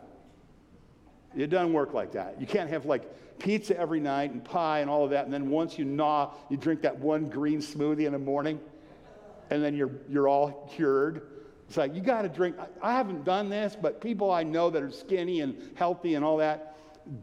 [1.36, 2.42] It doesn't work like that.
[2.42, 3.04] You can't have like
[3.38, 6.58] pizza every night and pie and all of that, and then once you gnaw, you
[6.58, 8.60] drink that one green smoothie in the morning,
[9.52, 11.37] and then you're, you're all cured.
[11.68, 12.56] It's like, you got to drink.
[12.82, 16.38] I haven't done this, but people I know that are skinny and healthy and all
[16.38, 16.78] that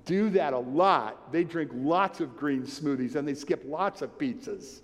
[0.04, 1.32] do that a lot.
[1.32, 4.80] They drink lots of green smoothies and they skip lots of pizzas.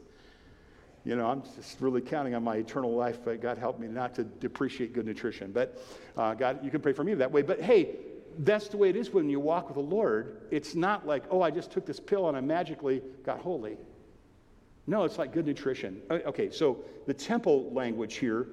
[1.04, 4.14] You know, I'm just really counting on my eternal life, but God help me not
[4.16, 5.50] to depreciate good nutrition.
[5.52, 5.82] But
[6.16, 7.42] uh, God, you can pray for me that way.
[7.42, 7.96] But hey,
[8.40, 10.42] that's the way it is when you walk with the Lord.
[10.50, 13.78] It's not like, oh, I just took this pill and I magically got holy.
[14.86, 16.02] No, it's like good nutrition.
[16.10, 18.48] Okay, so the temple language here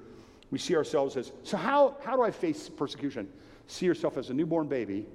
[0.50, 3.28] we see ourselves as so how, how do I face persecution?
[3.66, 5.06] See yourself as a newborn baby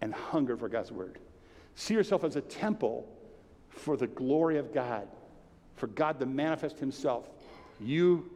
[0.00, 1.18] and hunger for God's word.
[1.74, 3.08] See yourself as a temple
[3.68, 5.08] for the glory of God,
[5.74, 7.28] for God to manifest Himself.
[7.80, 8.30] You,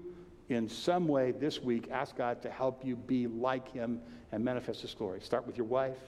[0.49, 4.01] in some way this week, ask God to help you be like Him
[4.33, 5.21] and manifest His glory.
[5.21, 5.99] Start with your wife,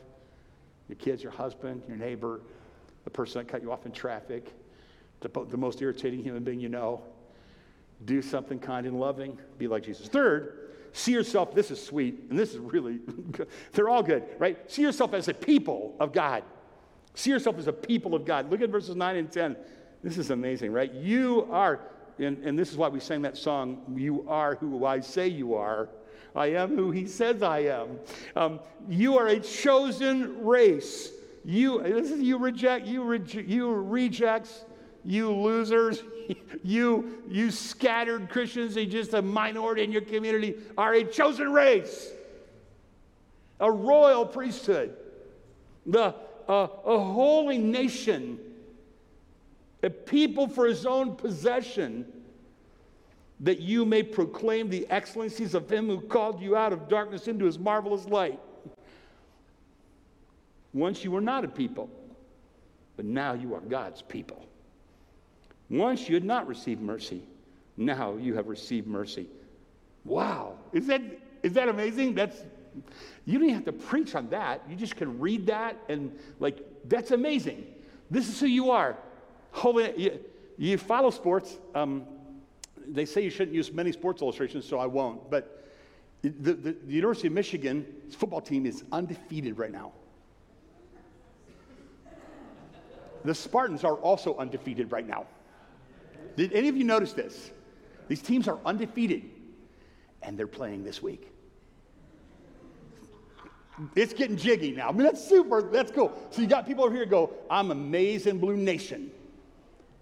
[0.89, 2.41] your kids, your husband, your neighbor,
[3.05, 4.53] the person that cut you off in traffic,
[5.21, 7.01] the, the most irritating human being you know
[8.05, 10.09] do something kind and loving, be like Jesus.
[10.09, 12.99] Third, see yourself, this is sweet, and this is really
[13.33, 13.49] good.
[13.73, 14.71] They're all good, right?
[14.71, 16.43] See yourself as a people of God.
[17.15, 18.51] See yourself as a people of God.
[18.51, 19.57] Look at verses 9 and 10.
[20.03, 20.93] This is amazing, right?
[20.93, 21.81] You are,
[22.19, 25.55] and, and this is why we sang that song, You are who I say you
[25.55, 25.89] are.
[26.35, 27.99] I am who he says I am.
[28.37, 31.11] Um, you are a chosen race.
[31.45, 34.65] You, this is, you reject, you, reje- you rejects,
[35.05, 36.03] you losers,
[36.63, 42.11] you, you scattered Christians, you just a minority in your community, are a chosen race,
[43.59, 44.97] a royal priesthood,
[45.87, 46.15] the,
[46.49, 48.39] uh, a holy nation,
[49.83, 52.07] a people for his own possession,
[53.41, 57.47] that you may proclaim the excellencies of him who called you out of darkness into
[57.47, 58.39] his marvelous light.
[60.75, 61.89] Once you were not a people,
[62.97, 64.47] but now you are God's people.
[65.71, 67.23] Once you had not received mercy,
[67.77, 69.27] now you have received mercy.
[70.05, 70.59] Wow.
[70.73, 71.01] Is that,
[71.43, 72.15] is that amazing?
[72.15, 72.43] That's,
[73.25, 74.63] you don't even have to preach on that.
[74.69, 77.67] You just can read that and, like, that's amazing.
[78.11, 78.97] This is who you are.
[79.53, 80.21] Holy, you,
[80.59, 81.59] you follow sports.
[81.75, 82.05] Um,
[82.89, 85.31] they say you shouldn't use many sports illustrations, so I won't.
[85.31, 85.65] But
[86.23, 89.93] the, the, the University of Michigan football team is undefeated right now.
[93.25, 95.27] The Spartans are also undefeated right now.
[96.41, 97.51] Did any of you notice this?
[98.09, 99.25] These teams are undefeated,
[100.23, 101.31] and they're playing this week.
[103.95, 104.89] It's getting jiggy now.
[104.89, 105.61] I mean, that's super.
[105.61, 106.19] That's cool.
[106.31, 109.11] So you got people over here go, I'm amazing Blue Nation.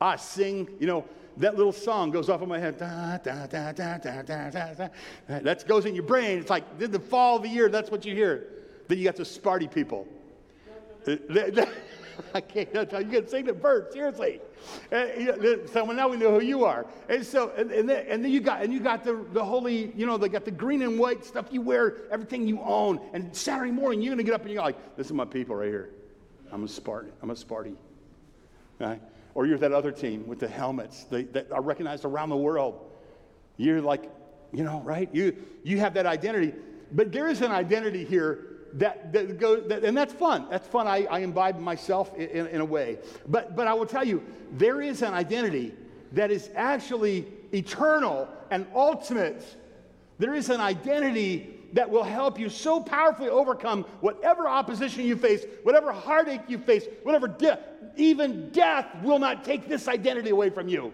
[0.01, 1.05] I sing, you know,
[1.39, 2.79] that little song goes off in my head.
[2.79, 4.89] Da, da, da, da, da, da, da.
[5.27, 6.39] That goes in your brain.
[6.39, 8.47] It's like the fall of the year, that's what you hear.
[8.87, 10.07] Then you got the Sparty people.
[11.05, 11.17] Uh,
[12.35, 14.41] I can't, tell you can sing the bird, seriously.
[14.91, 16.87] So now we know who you are.
[17.09, 19.93] And so, and, and, then, and then you got, and you got the, the holy,
[19.95, 23.01] you know, they got the green and white stuff you wear, everything you own.
[23.13, 25.57] And Saturday morning, you're going to get up and you're like, this is my people
[25.57, 25.91] right here.
[26.51, 27.13] I'm a Spartan.
[27.23, 27.77] I'm a Sparty.
[28.79, 29.01] Right?
[29.35, 32.91] Or you're that other team with the helmets that, that are recognized around the world.
[33.57, 34.11] You're like,
[34.53, 35.09] you know, right?
[35.13, 36.55] You, you have that identity.
[36.93, 40.47] But there is an identity here that, that goes, that, and that's fun.
[40.51, 40.87] That's fun.
[40.87, 42.99] I, I imbibe myself in, in, in, a way.
[43.27, 45.75] But, but I will tell you, there is an identity
[46.13, 49.45] that is actually eternal and ultimate.
[50.19, 55.45] There is an identity that will help you so powerfully overcome whatever opposition you face,
[55.63, 57.61] whatever heartache you face, whatever death.
[57.97, 60.93] Even death will not take this identity away from you.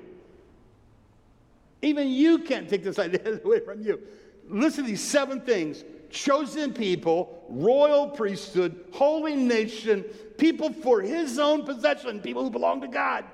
[1.83, 4.01] Even you can't take this identity away from you.
[4.49, 10.05] Listen to these seven things chosen people, royal priesthood, holy nation,
[10.39, 13.25] people for his own possession, people who belong to God,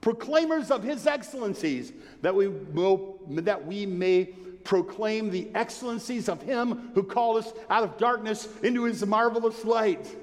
[0.00, 4.24] proclaimers of his excellencies, that we, will, that we may
[4.64, 10.14] proclaim the excellencies of him who called us out of darkness into his marvelous light.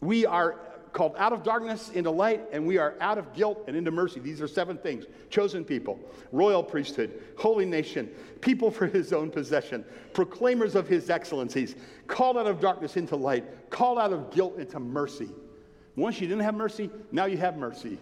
[0.00, 0.58] We are
[0.98, 4.18] called out of darkness into light, and we are out of guilt and into mercy.
[4.18, 5.96] These are seven things chosen people,
[6.32, 11.76] royal priesthood, holy nation, people for his own possession, proclaimers of his excellencies,
[12.08, 15.28] called out of darkness into light, called out of guilt into mercy.
[15.94, 17.96] Once you didn't have mercy, now you have mercy.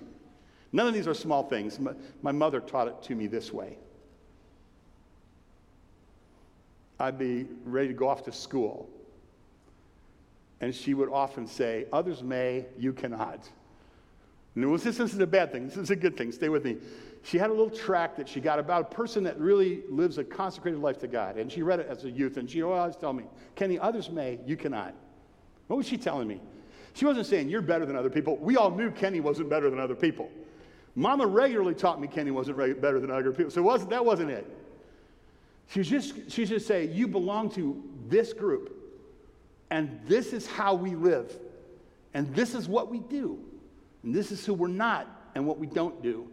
[0.73, 1.79] None of these are small things.
[2.23, 3.77] My mother taught it to me this way
[6.99, 8.89] I'd be ready to go off to school
[10.61, 13.49] and she would often say, Others may, you cannot.
[14.55, 16.33] Was, this isn't a bad thing, this is a good thing.
[16.33, 16.79] Stay with me.
[17.23, 20.25] She had a little tract that she got about a person that really lives a
[20.25, 21.37] consecrated life to God.
[21.37, 23.25] And she read it as a youth, and she always tell me,
[23.57, 24.95] Kenny, others may, you cannot.
[25.66, 26.40] What was she telling me?
[26.95, 28.37] She wasn't saying you're better than other people.
[28.37, 30.31] We all knew Kenny wasn't better than other people.
[30.95, 33.51] Mama regularly taught me Kenny wasn't better than other people.
[33.51, 34.47] So wasn't, that wasn't it.
[35.69, 38.76] She was just, she just say, you belong to this group.
[39.71, 41.37] And this is how we live.
[42.15, 43.39] And this is what we do.
[44.03, 46.29] And this is who we're not and what we don't do.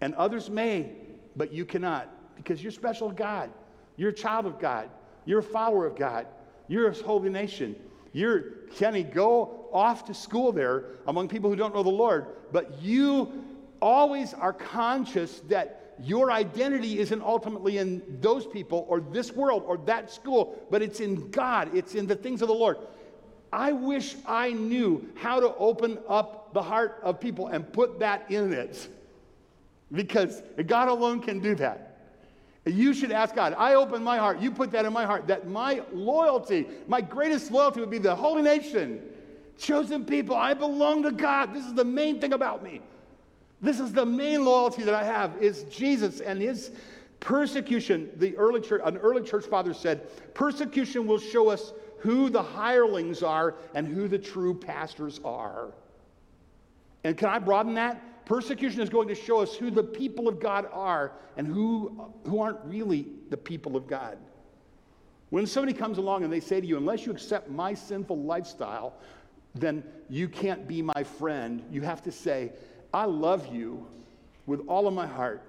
[0.00, 0.92] And others may,
[1.36, 3.50] but you cannot because you're special God.
[3.96, 4.90] You're a child of God.
[5.24, 6.26] You're a follower of God.
[6.68, 7.76] You're a holy nation.
[8.12, 8.40] You're,
[8.76, 13.44] Kenny, go off to school there among people who don't know the Lord, but you
[13.80, 19.76] always are conscious that your identity isn't ultimately in those people or this world or
[19.78, 22.78] that school, but it's in God, it's in the things of the Lord.
[23.52, 28.30] I wish I knew how to open up the heart of people and put that
[28.30, 28.88] in it
[29.92, 31.90] because God alone can do that.
[32.66, 35.46] You should ask God, I open my heart, you put that in my heart, that
[35.46, 39.02] my loyalty, my greatest loyalty would be the holy nation,
[39.58, 40.34] chosen people.
[40.34, 41.54] I belong to God.
[41.54, 42.80] This is the main thing about me.
[43.64, 46.70] This is the main loyalty that I have is Jesus and his
[47.18, 48.10] persecution.
[48.16, 53.22] The early church, an early church father said, persecution will show us who the hirelings
[53.22, 55.72] are and who the true pastors are.
[57.04, 58.26] And can I broaden that?
[58.26, 62.40] Persecution is going to show us who the people of God are and who, who
[62.40, 64.18] aren't really the people of God.
[65.30, 68.94] When somebody comes along and they say to you, unless you accept my sinful lifestyle,
[69.54, 72.52] then you can't be my friend, you have to say,
[72.94, 73.84] I love you
[74.46, 75.42] with all of my heart,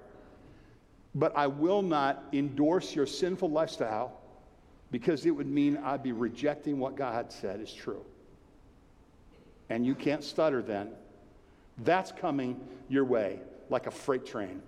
[1.14, 4.20] but I will not endorse your sinful lifestyle
[4.90, 8.04] because it would mean I'd be rejecting what God said is true.
[9.70, 10.90] And you can't stutter then.
[11.78, 13.38] That's coming your way
[13.70, 14.60] like a freight train.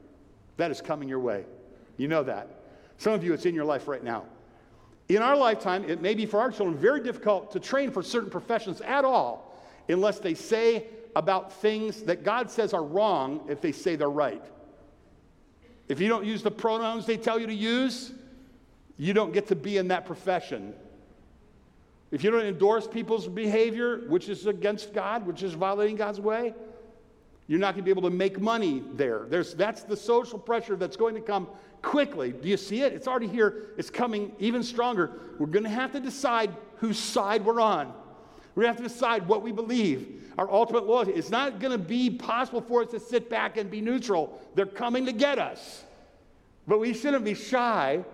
[0.56, 1.46] That is coming your way.
[1.96, 2.48] You know that.
[2.98, 4.24] Some of you, it's in your life right now.
[5.08, 8.30] In our lifetime, it may be for our children very difficult to train for certain
[8.30, 10.86] professions at all unless they say
[11.16, 14.44] about things that God says are wrong if they say they're right.
[15.88, 18.12] If you don't use the pronouns they tell you to use,
[18.96, 20.74] you don't get to be in that profession.
[22.10, 26.54] If you don't endorse people's behavior, which is against God, which is violating God's way,
[27.46, 29.24] you're not going to be able to make money there.
[29.28, 31.48] There's, that's the social pressure that's going to come
[31.80, 32.32] quickly.
[32.32, 32.92] Do you see it?
[32.92, 33.72] It's already here.
[33.78, 35.12] It's coming even stronger.
[35.38, 37.94] We're going to have to decide whose side we're on.
[38.58, 40.32] We have to decide what we believe.
[40.36, 41.12] Our ultimate loyalty.
[41.12, 44.36] It's not going to be possible for us to sit back and be neutral.
[44.56, 45.84] They're coming to get us.
[46.66, 48.04] But we shouldn't be shy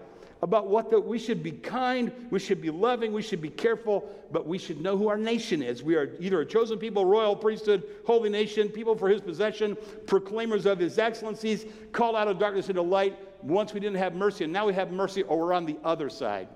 [0.42, 4.06] about what the, we should be kind, we should be loving, we should be careful,
[4.32, 5.82] but we should know who our nation is.
[5.82, 10.66] We are either a chosen people, royal priesthood, holy nation, people for his possession, proclaimers
[10.66, 13.16] of his excellencies, called out of darkness into light.
[13.42, 16.10] Once we didn't have mercy, and now we have mercy, or we're on the other
[16.10, 16.48] side.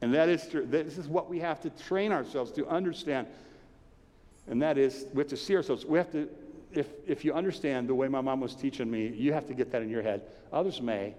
[0.00, 0.64] And that is true.
[0.64, 3.26] This is what we have to train ourselves to understand.
[4.46, 5.84] And that is, we have to see ourselves.
[5.84, 6.28] We have to,
[6.72, 9.72] if, if you understand the way my mom was teaching me, you have to get
[9.72, 10.22] that in your head.
[10.52, 11.14] Others may,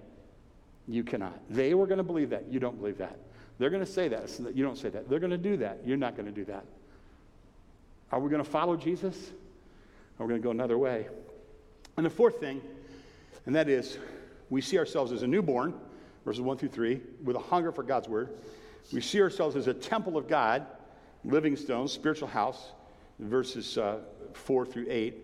[0.87, 1.37] you cannot.
[1.49, 2.45] They were going to believe that.
[2.49, 3.17] You don't believe that.
[3.59, 4.29] They're going to say that.
[4.29, 5.09] So you don't say that.
[5.09, 5.79] They're going to do that.
[5.85, 6.65] You're not going to do that.
[8.11, 9.31] Are we going to follow Jesus?
[10.17, 11.07] Or are we going to go another way?
[11.97, 12.61] And the fourth thing,
[13.45, 13.97] and that is
[14.49, 15.73] we see ourselves as a newborn,
[16.25, 18.29] verses 1 through 3, with a hunger for God's word.
[18.91, 20.65] We see ourselves as a temple of God,
[21.23, 22.71] living stones, spiritual house,
[23.19, 23.99] verses uh,
[24.33, 25.15] 4 through 8.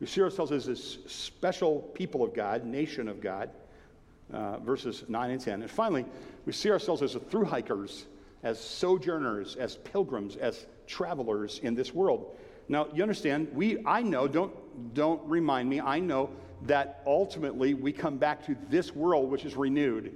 [0.00, 3.50] We see ourselves as this special people of God, nation of God
[4.32, 5.62] uh, verses 9 and 10.
[5.62, 6.04] And finally,
[6.46, 8.06] we see ourselves as through hikers,
[8.42, 12.36] as sojourners, as pilgrims, as travelers in this world.
[12.68, 16.30] Now, you understand, we, I know, don't, don't remind me, I know
[16.66, 20.14] that ultimately we come back to this world which is renewed.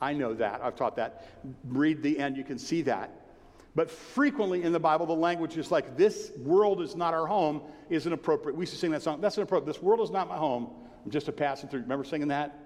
[0.00, 0.60] I know that.
[0.62, 1.26] I've taught that.
[1.66, 3.10] Read the end, you can see that.
[3.74, 7.60] But frequently in the Bible, the language is like, this world is not our home,
[7.90, 8.56] is inappropriate.
[8.56, 9.20] We used to sing that song.
[9.20, 9.72] That's inappropriate.
[9.72, 10.70] This world is not my home.
[11.04, 11.82] I'm just a passing through.
[11.82, 12.58] Remember singing that?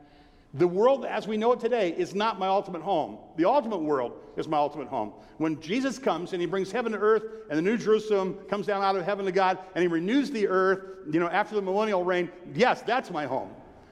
[0.54, 3.18] The world as we know it today is not my ultimate home.
[3.36, 5.12] The ultimate world is my ultimate home.
[5.38, 8.82] When Jesus comes and he brings heaven to earth and the new Jerusalem comes down
[8.82, 12.04] out of heaven to God and he renews the earth, you know, after the millennial
[12.04, 13.50] reign, yes, that's my home.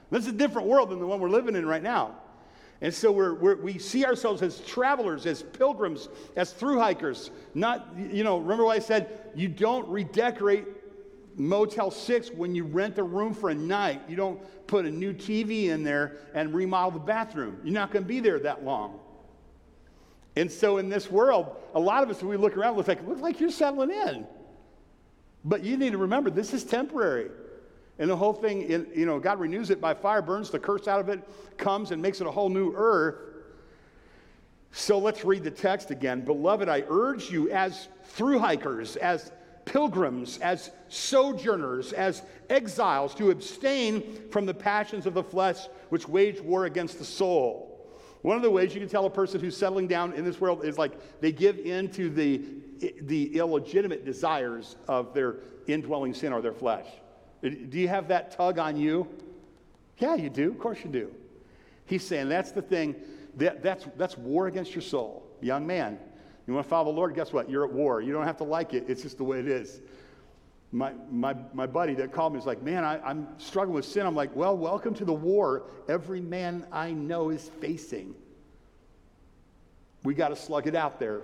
[0.09, 2.15] This is a different world than the one we're living in right now.
[2.81, 7.29] And so we're, we're, we see ourselves as travelers, as pilgrims, as through hikers.
[7.53, 9.31] Not, you know, remember what I said?
[9.35, 10.65] You don't redecorate
[11.35, 14.01] Motel 6 when you rent a room for a night.
[14.07, 17.59] You don't put a new TV in there and remodel the bathroom.
[17.63, 18.99] You're not going to be there that long.
[20.37, 23.05] And so in this world, a lot of us, when we look around, look like,
[23.05, 24.25] look like you're settling in.
[25.43, 27.29] But you need to remember, this is temporary.
[27.99, 31.01] And the whole thing, you know, God renews it by fire, burns the curse out
[31.01, 31.21] of it,
[31.57, 33.15] comes and makes it a whole new earth.
[34.71, 36.21] So let's read the text again.
[36.21, 39.33] Beloved, I urge you as through hikers, as
[39.65, 46.39] pilgrims, as sojourners, as exiles, to abstain from the passions of the flesh which wage
[46.39, 47.65] war against the soul.
[48.21, 50.63] One of the ways you can tell a person who's settling down in this world
[50.63, 52.41] is like they give in to the,
[53.01, 55.37] the illegitimate desires of their
[55.67, 56.87] indwelling sin or their flesh.
[57.41, 59.07] Do you have that tug on you?
[59.97, 60.51] Yeah, you do.
[60.51, 61.11] Of course you do.
[61.85, 62.95] He's saying that's the thing,
[63.37, 65.25] that, that's, that's war against your soul.
[65.41, 65.97] Young man,
[66.47, 67.15] you want to follow the Lord?
[67.15, 67.49] Guess what?
[67.49, 68.01] You're at war.
[68.01, 69.81] You don't have to like it, it's just the way it is
[70.71, 74.05] my, my, my buddy that called me was like, Man, I, I'm struggling with sin.
[74.05, 78.13] I'm like, Well, welcome to the war every man I know is facing.
[80.03, 81.21] We got to slug it out there.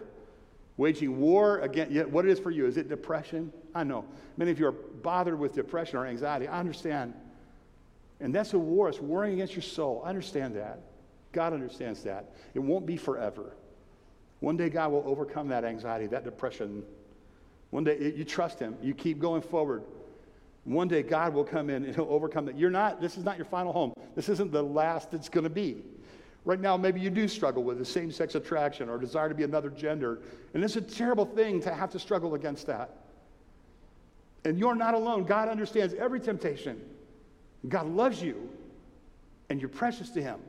[0.78, 2.66] Waging war against, what it is for you?
[2.66, 3.53] Is it depression?
[3.76, 4.05] I know.
[4.38, 6.47] Many of you are bothered with depression or anxiety.
[6.47, 7.13] I understand.
[8.21, 8.89] And that's a war.
[8.89, 10.01] It's warring against your soul.
[10.05, 10.80] I understand that.
[11.34, 12.32] God understands that.
[12.53, 13.53] It won't be forever.
[14.39, 16.84] One day, God will overcome that anxiety, that depression,
[17.71, 19.84] one day you trust him, you keep going forward.
[20.63, 22.57] One day God will come in and he'll overcome that.
[22.57, 23.93] You're not, this is not your final home.
[24.15, 25.84] This isn't the last it's going to be.
[26.43, 29.43] Right now, maybe you do struggle with the same sex attraction or desire to be
[29.43, 30.19] another gender.
[30.53, 33.04] And it's a terrible thing to have to struggle against that.
[34.45, 35.25] And you're not alone.
[35.25, 36.79] God understands every temptation.
[37.67, 38.49] God loves you,
[39.49, 40.39] and you're precious to Him.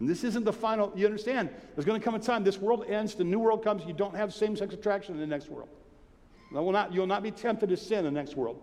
[0.00, 2.84] And this isn't the final, you understand, there's going to come a time, this world
[2.88, 5.68] ends, the new world comes, you don't have same sex attraction in the next world.
[6.50, 8.60] Will not, you'll not be tempted to sin in the next world.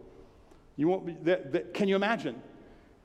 [0.76, 2.42] You won't be, that, that, can you imagine?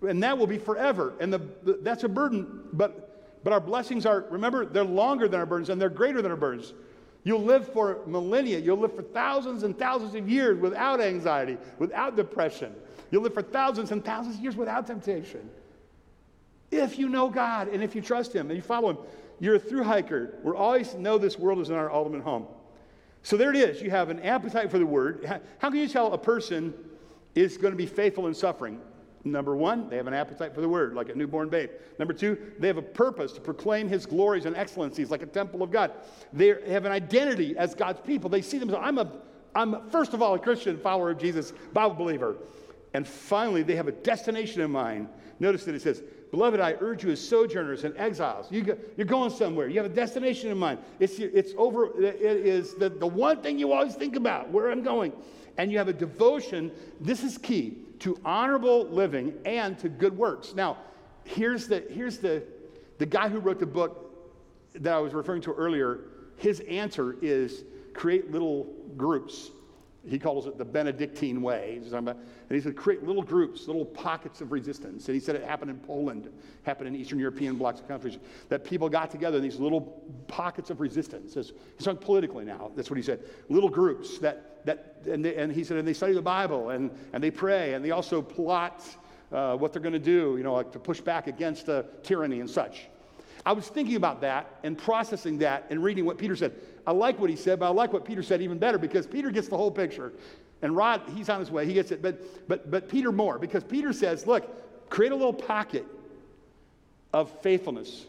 [0.00, 1.14] And that will be forever.
[1.20, 2.64] And the, the, that's a burden.
[2.72, 6.32] But, but our blessings are, remember, they're longer than our burdens and they're greater than
[6.32, 6.74] our burdens.
[7.24, 8.58] You'll live for millennia.
[8.58, 12.74] You'll live for thousands and thousands of years without anxiety, without depression.
[13.10, 15.48] You'll live for thousands and thousands of years without temptation.
[16.70, 18.98] If you know God and if you trust Him and you follow Him,
[19.38, 20.38] you're a through hiker.
[20.42, 22.46] We always know this world is in our ultimate home.
[23.22, 23.80] So there it is.
[23.80, 25.24] You have an appetite for the word.
[25.58, 26.74] How can you tell a person
[27.34, 28.80] is going to be faithful in suffering?
[29.24, 31.70] Number one, they have an appetite for the word, like a newborn babe.
[31.98, 35.62] Number two, they have a purpose to proclaim his glories and excellencies, like a temple
[35.62, 35.92] of God.
[36.32, 38.28] They have an identity as God's people.
[38.28, 38.84] They see themselves.
[38.84, 39.12] I'm a,
[39.54, 42.36] I'm first of all a Christian follower of Jesus, Bible believer.
[42.94, 45.08] And finally, they have a destination in mind.
[45.38, 46.02] Notice that it says,
[46.32, 48.50] Beloved, I urge you as sojourners and exiles.
[48.50, 49.68] You go, you're going somewhere.
[49.68, 50.78] You have a destination in mind.
[50.98, 54.82] It's, it's over, it is the, the one thing you always think about, where I'm
[54.82, 55.12] going.
[55.58, 60.54] And you have a devotion, this is key, to honorable living and to good works.
[60.54, 60.78] Now,
[61.24, 62.42] here's the, here's the,
[62.98, 64.10] the guy who wrote the book
[64.74, 66.00] that I was referring to earlier.
[66.36, 69.50] His answer is create little groups
[70.04, 71.80] he calls it the Benedictine way.
[71.92, 75.06] About, and he said, create little groups, little pockets of resistance.
[75.06, 76.28] And he said it happened in Poland,
[76.64, 80.70] happened in Eastern European blocks of countries, that people got together in these little pockets
[80.70, 81.34] of resistance.
[81.34, 82.72] He's talking politically now.
[82.74, 83.20] That's what he said.
[83.48, 86.90] Little groups that, that and, they, and he said, and they study the Bible and,
[87.12, 88.84] and they pray and they also plot
[89.32, 92.40] uh, what they're going to do, you know, like to push back against uh, tyranny
[92.40, 92.86] and such.
[93.44, 96.54] I was thinking about that and processing that and reading what Peter said.
[96.86, 99.30] I like what he said, but I like what Peter said even better because Peter
[99.30, 100.12] gets the whole picture.
[100.62, 102.02] And Rod, he's on his way, he gets it.
[102.02, 105.84] But, but, but Peter more because Peter says, look, create a little pocket
[107.12, 108.06] of faithfulness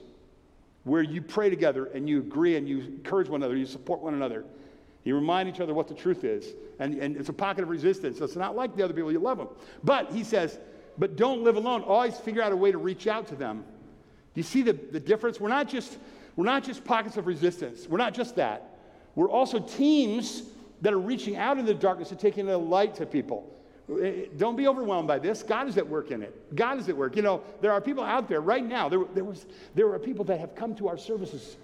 [0.84, 4.14] where you pray together and you agree and you encourage one another, you support one
[4.14, 4.44] another.
[5.04, 6.54] You remind each other what the truth is.
[6.80, 8.22] And, and it's a pocket of resistance.
[8.22, 9.50] It's not like the other people, you love them.
[9.84, 10.58] But he says,
[10.98, 11.82] but don't live alone.
[11.82, 13.66] Always figure out a way to reach out to them
[14.34, 15.40] do you see the, the difference?
[15.40, 15.98] We're not, just,
[16.36, 17.88] we're not just pockets of resistance.
[17.88, 18.78] We're not just that.
[19.16, 20.44] We're also teams
[20.82, 23.50] that are reaching out in the darkness and taking the light to people.
[24.02, 25.44] Eh, don't be overwhelmed by this.
[25.44, 26.56] God is at work in it.
[26.56, 27.16] God is at work.
[27.16, 28.90] You know, there are people out there right now.
[28.90, 29.46] There, there, was,
[29.76, 31.58] there are people that have come to our services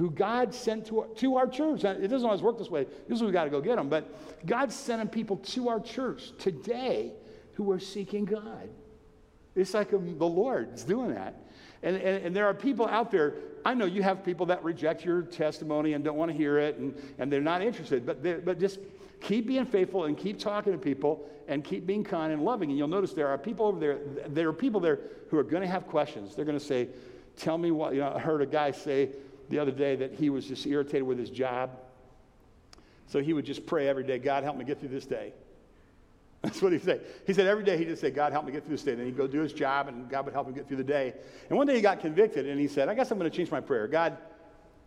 [0.00, 1.84] who God sent to our, to our church.
[1.84, 2.86] It doesn't always work this way.
[3.06, 3.90] Usually we got to go get them.
[3.90, 7.12] But God's sending people to our church today
[7.52, 8.70] who are seeking God.
[9.54, 11.34] It's like um, the Lord's doing that.
[11.82, 15.04] And, and, and, there are people out there, I know you have people that reject
[15.04, 18.58] your testimony and don't want to hear it and, and they're not interested, but, but
[18.58, 18.78] just
[19.20, 22.70] keep being faithful and keep talking to people and keep being kind and loving.
[22.70, 23.98] And you'll notice there are people over there,
[24.28, 26.34] there are people there who are going to have questions.
[26.34, 26.88] They're going to say,
[27.36, 29.10] Tell me what, you know, I heard a guy say
[29.50, 31.70] the other day that he was just irritated with his job.
[33.06, 35.32] So he would just pray every day, God, help me get through this day.
[36.42, 37.04] That's what he said.
[37.26, 38.92] He said every day he'd just said, God, help me get through this day.
[38.92, 40.84] And then he'd go do his job and God would help him get through the
[40.84, 41.14] day.
[41.48, 43.50] And one day he got convicted and he said, I guess I'm going to change
[43.50, 43.86] my prayer.
[43.88, 44.16] God,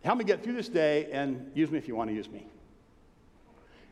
[0.04, 2.48] help me get through this day and use me if you want to use me.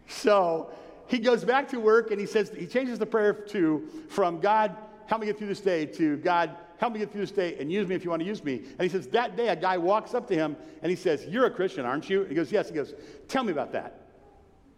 [0.08, 0.72] So
[1.08, 4.76] he goes back to work and he says, he changes the prayer to, from God,
[5.08, 7.72] help me get through this day to God, help me get through this day and
[7.72, 8.56] use me if you want to use me.
[8.56, 11.46] And he says, that day a guy walks up to him and he says, You're
[11.46, 12.24] a Christian, aren't you?
[12.24, 12.70] He goes, Yes.
[12.70, 12.96] He goes,
[13.28, 14.00] Tell me about that.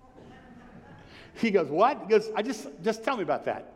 [1.35, 2.01] He goes, What?
[2.01, 3.73] He goes, I just, just tell me about that.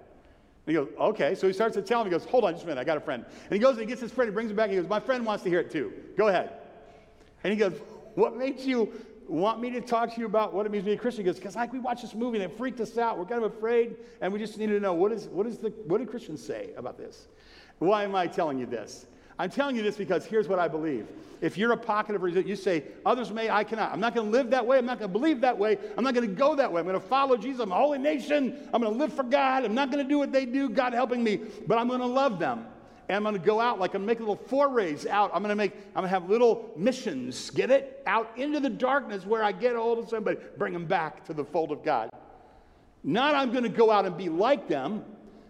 [0.65, 1.35] And he goes, Okay.
[1.35, 2.97] So he starts to tell him, he goes, Hold on just a minute, I got
[2.97, 3.23] a friend.
[3.25, 4.99] And he goes and he gets his friend, he brings him back, he goes, My
[4.99, 5.93] friend wants to hear it too.
[6.17, 6.51] Go ahead.
[7.45, 7.79] And he goes,
[8.15, 8.91] What makes you
[9.29, 11.23] want me to talk to you about what it means to be a Christian?
[11.23, 13.17] He goes, Because like we watched this movie and it freaked us out.
[13.17, 15.69] We're kind of afraid, and we just needed to know what is what is the
[15.85, 17.27] what do Christians say about this?
[17.79, 19.05] Why am I telling you this?
[19.39, 21.07] I'm telling you this because here's what I believe.
[21.41, 23.91] If you're a pocket of resistance, you say, others may, I cannot.
[23.91, 24.79] I'm not going to live that way.
[24.79, 25.77] I'm not going to believe that way.
[25.95, 26.81] I'm not going to go that way.
[26.81, 27.61] I'm going to follow Jesus.
[27.61, 28.67] I'm a holy nation.
[28.73, 29.63] I'm going to live for God.
[29.63, 32.07] I'm not going to do what they do, God helping me, but I'm going to
[32.07, 32.65] love them.
[33.09, 35.29] And I'm going to go out like I'm making little forays out.
[35.33, 38.01] I'm going to make, I'm going to have little missions, get it?
[38.07, 41.33] Out into the darkness where I get a hold of somebody, bring them back to
[41.33, 42.09] the fold of God.
[43.03, 45.05] Not I'm going to go out and be like them.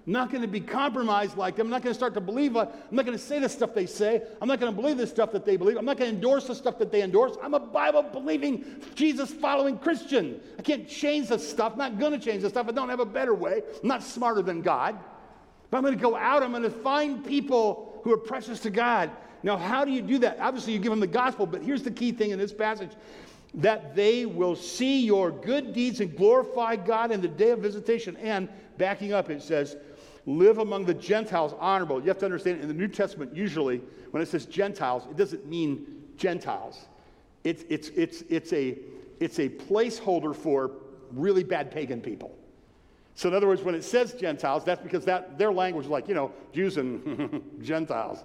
[0.10, 1.68] Not going to be compromised like them.
[1.68, 2.56] I'm not going to start to believe.
[2.56, 4.22] What I'm not going to say the stuff they say.
[4.42, 5.76] I'm not going to believe the stuff that they believe.
[5.76, 7.36] I'm not going to endorse the stuff that they endorse.
[7.44, 10.40] I'm a Bible believing, Jesus following Christian.
[10.58, 11.74] I can't change the stuff.
[11.74, 12.70] I'm not going to change the stuff.
[12.70, 13.64] I don't have a better way.
[13.84, 14.98] I'm not smarter than God.
[15.70, 16.42] But I'm going to go out.
[16.42, 19.12] I'm going to find people who are precious to God.
[19.44, 20.38] Now, how do you do that?
[20.40, 22.92] Obviously, you give them the gospel, but here's the key thing in this passage
[23.56, 28.16] that they will see your good deeds and glorify God in the day of visitation.
[28.18, 28.48] And
[28.78, 29.76] backing up, it says,
[30.28, 32.02] live among the Gentiles honorable.
[32.02, 35.48] You have to understand in the New Testament, usually, when it says Gentiles, it doesn't
[35.48, 36.88] mean Gentiles.
[37.44, 38.78] It's, it's, it's, it's, a,
[39.20, 40.72] it's a placeholder for
[41.14, 42.38] really bad pagan people.
[43.16, 46.08] So, in other words, when it says Gentiles, that's because that, their language is like,
[46.08, 48.24] you know, Jews and Gentiles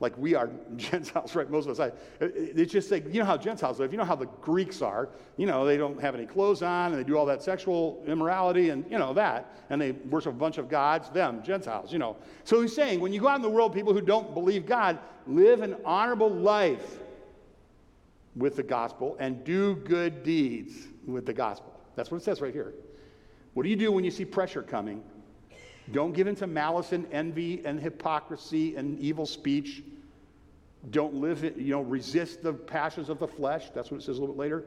[0.00, 1.48] like we are Gentiles, right?
[1.48, 1.92] Most of us.
[2.20, 3.92] I, it's just like, you know how Gentiles live.
[3.92, 5.08] You know how the Greeks are.
[5.36, 8.70] You know, they don't have any clothes on and they do all that sexual immorality
[8.70, 9.56] and, you know, that.
[9.70, 12.16] And they worship a bunch of gods, them, Gentiles, you know.
[12.44, 14.98] So he's saying, when you go out in the world, people who don't believe God
[15.26, 16.98] live an honorable life
[18.36, 21.72] with the gospel and do good deeds with the gospel.
[21.94, 22.74] That's what it says right here.
[23.54, 25.02] What do you do when you see pressure coming?
[25.92, 29.82] Don't give in to malice and envy and hypocrisy and evil speech.
[30.90, 33.70] Don't live, you know, resist the passions of the flesh.
[33.74, 34.64] That's what it says a little bit later.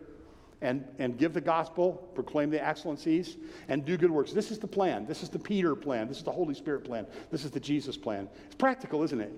[0.62, 3.38] and, and give the gospel, proclaim the excellencies,
[3.68, 4.34] and do good works.
[4.34, 5.06] This is the plan.
[5.06, 6.08] This is the Peter plan.
[6.08, 7.06] This is the Holy Spirit plan.
[7.32, 8.28] This is the Jesus plan.
[8.46, 9.32] It's practical, isn't it?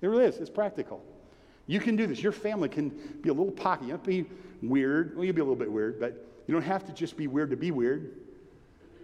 [0.00, 0.38] It really is.
[0.38, 1.02] It's practical.
[1.66, 2.22] You can do this.
[2.22, 2.90] Your family can
[3.22, 3.86] be a little pocky.
[3.86, 4.26] You don't be
[4.62, 5.14] weird.
[5.14, 7.50] Well, you'll be a little bit weird, but you don't have to just be weird
[7.50, 8.16] to be weird.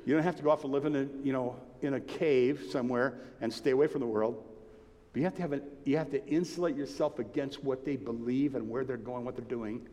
[0.04, 2.68] You don't have to go off and live in a, you know, in a cave
[2.70, 4.42] somewhere and stay away from the world.
[5.12, 8.54] But you have to have a, you have to insulate yourself against what they believe
[8.54, 9.86] and where they're going, what they're doing,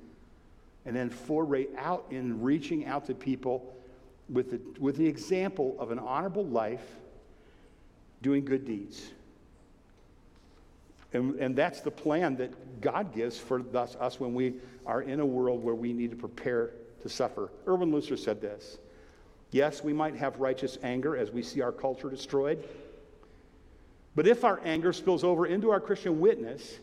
[0.85, 3.73] and then foray out in reaching out to people
[4.29, 6.85] with the, with the example of an honorable life,
[8.21, 9.11] doing good deeds.
[11.13, 15.19] And, and that's the plan that God gives for us, us when we are in
[15.19, 16.71] a world where we need to prepare
[17.01, 17.49] to suffer.
[17.67, 18.77] Erwin Lutzer said this
[19.51, 22.67] Yes, we might have righteous anger as we see our culture destroyed.
[24.15, 26.79] But if our anger spills over into our Christian witness,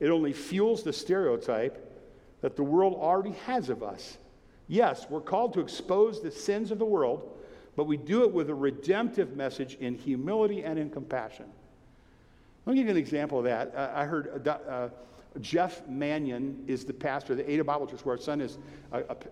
[0.00, 1.86] it only fuels the stereotype
[2.40, 4.16] that the world already has of us.
[4.66, 7.38] Yes, we're called to expose the sins of the world,
[7.76, 11.46] but we do it with a redemptive message in humility and in compassion.
[12.64, 13.74] Let me give you an example of that.
[13.74, 14.88] Uh, I heard uh, uh,
[15.40, 18.58] Jeff Manion is the pastor of the Ada Bible Church, where our son is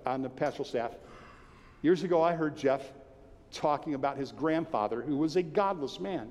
[0.07, 0.93] on the pastoral staff.
[1.83, 2.83] Years ago, I heard Jeff
[3.53, 6.31] talking about his grandfather, who was a godless man.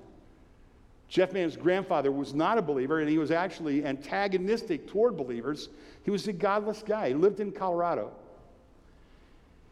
[1.09, 5.69] Jeff Man's grandfather was not a believer, and he was actually antagonistic toward believers.
[6.03, 7.09] He was a godless guy.
[7.09, 8.11] He lived in Colorado.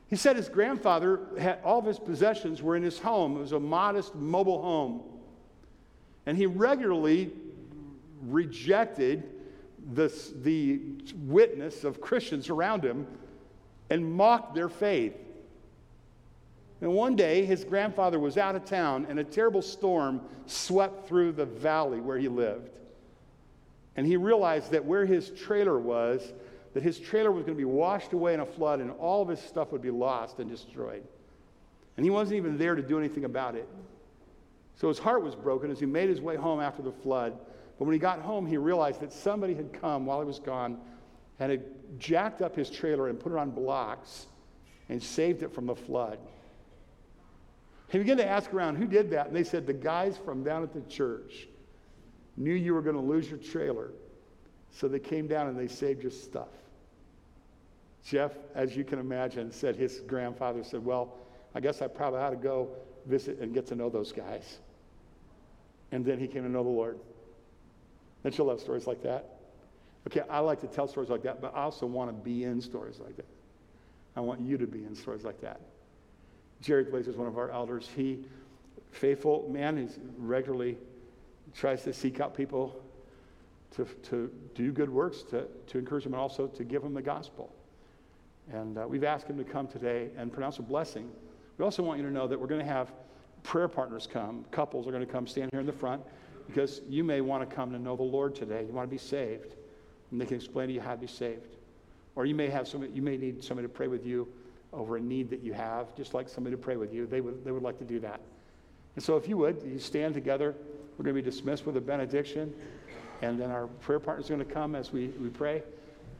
[0.08, 3.36] He said his grandfather had all of his possessions were in his home.
[3.36, 5.02] It was a modest mobile home.
[6.26, 7.34] And he regularly
[8.24, 9.24] rejected
[9.88, 10.80] this, the
[11.26, 13.06] witness of Christians around him
[13.90, 15.16] and mocked their faith.
[16.86, 21.32] And one day, his grandfather was out of town, and a terrible storm swept through
[21.32, 22.70] the valley where he lived.
[23.96, 26.32] And he realized that where his trailer was,
[26.76, 29.30] that his trailer was going to be washed away in a flood, and all of
[29.30, 31.02] his stuff would be lost and destroyed.
[31.98, 33.68] And he wasn't even there to do anything about it.
[34.76, 37.34] So his heart was broken as he made his way home after the flood.
[37.80, 40.78] But when he got home, he realized that somebody had come while he was gone
[41.40, 41.64] and had
[41.98, 44.28] jacked up his trailer and put it on blocks
[44.88, 46.20] and saved it from the flood.
[47.90, 50.64] He began to ask around who did that, and they said the guys from down
[50.64, 51.48] at the church
[52.38, 53.92] knew you were going to lose your trailer,
[54.72, 56.50] so they came down and they saved your stuff.
[58.06, 61.16] Jeff, as you can imagine, said his grandfather said, Well,
[61.56, 62.70] I guess I probably ought to go
[63.06, 64.60] visit and get to know those guys.
[65.92, 67.00] And then he came to know the Lord.
[68.24, 69.38] Don't you love stories like that?
[70.08, 72.62] Okay, I like to tell stories like that, but I also want to be in
[72.62, 73.26] stories like that.
[74.16, 75.60] I want you to be in stories like that.
[76.62, 77.90] Jerry Glazer is one of our elders.
[77.96, 78.20] He,
[78.92, 79.88] faithful man, he
[80.18, 80.78] regularly
[81.54, 82.82] tries to seek out people
[83.76, 87.02] to, to do good works, to, to encourage them, and also to give them the
[87.02, 87.54] gospel.
[88.52, 91.10] And uh, we've asked him to come today and pronounce a blessing.
[91.58, 92.92] We also want you to know that we're going to have
[93.44, 94.46] prayer partners come.
[94.52, 96.02] Couples are going to come stand here in the front
[96.48, 98.64] because you may want to come to know the Lord today.
[98.68, 99.56] You want to be saved.
[100.12, 101.56] And they can explain to you how to be saved.
[102.16, 104.28] Or you may have somebody, you may need somebody to pray with you
[104.76, 107.08] over a need that you have, just like somebody to pray with you.
[107.08, 108.20] They would, they would like to do that.
[108.96, 110.56] And so if you would, you stand together.
[110.98, 112.54] We're going to be dismissed with a benediction.
[113.22, 115.64] And then our prayer partners are going to come as we, we pray.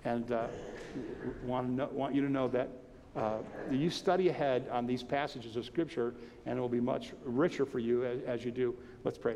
[0.04, 0.48] And uh,
[1.44, 2.70] want, know, want you to know that
[3.16, 3.38] uh,
[3.72, 6.14] you study ahead on these passages of Scripture,
[6.46, 8.76] and it will be much richer for you as, as you do.
[9.04, 9.36] Let's pray.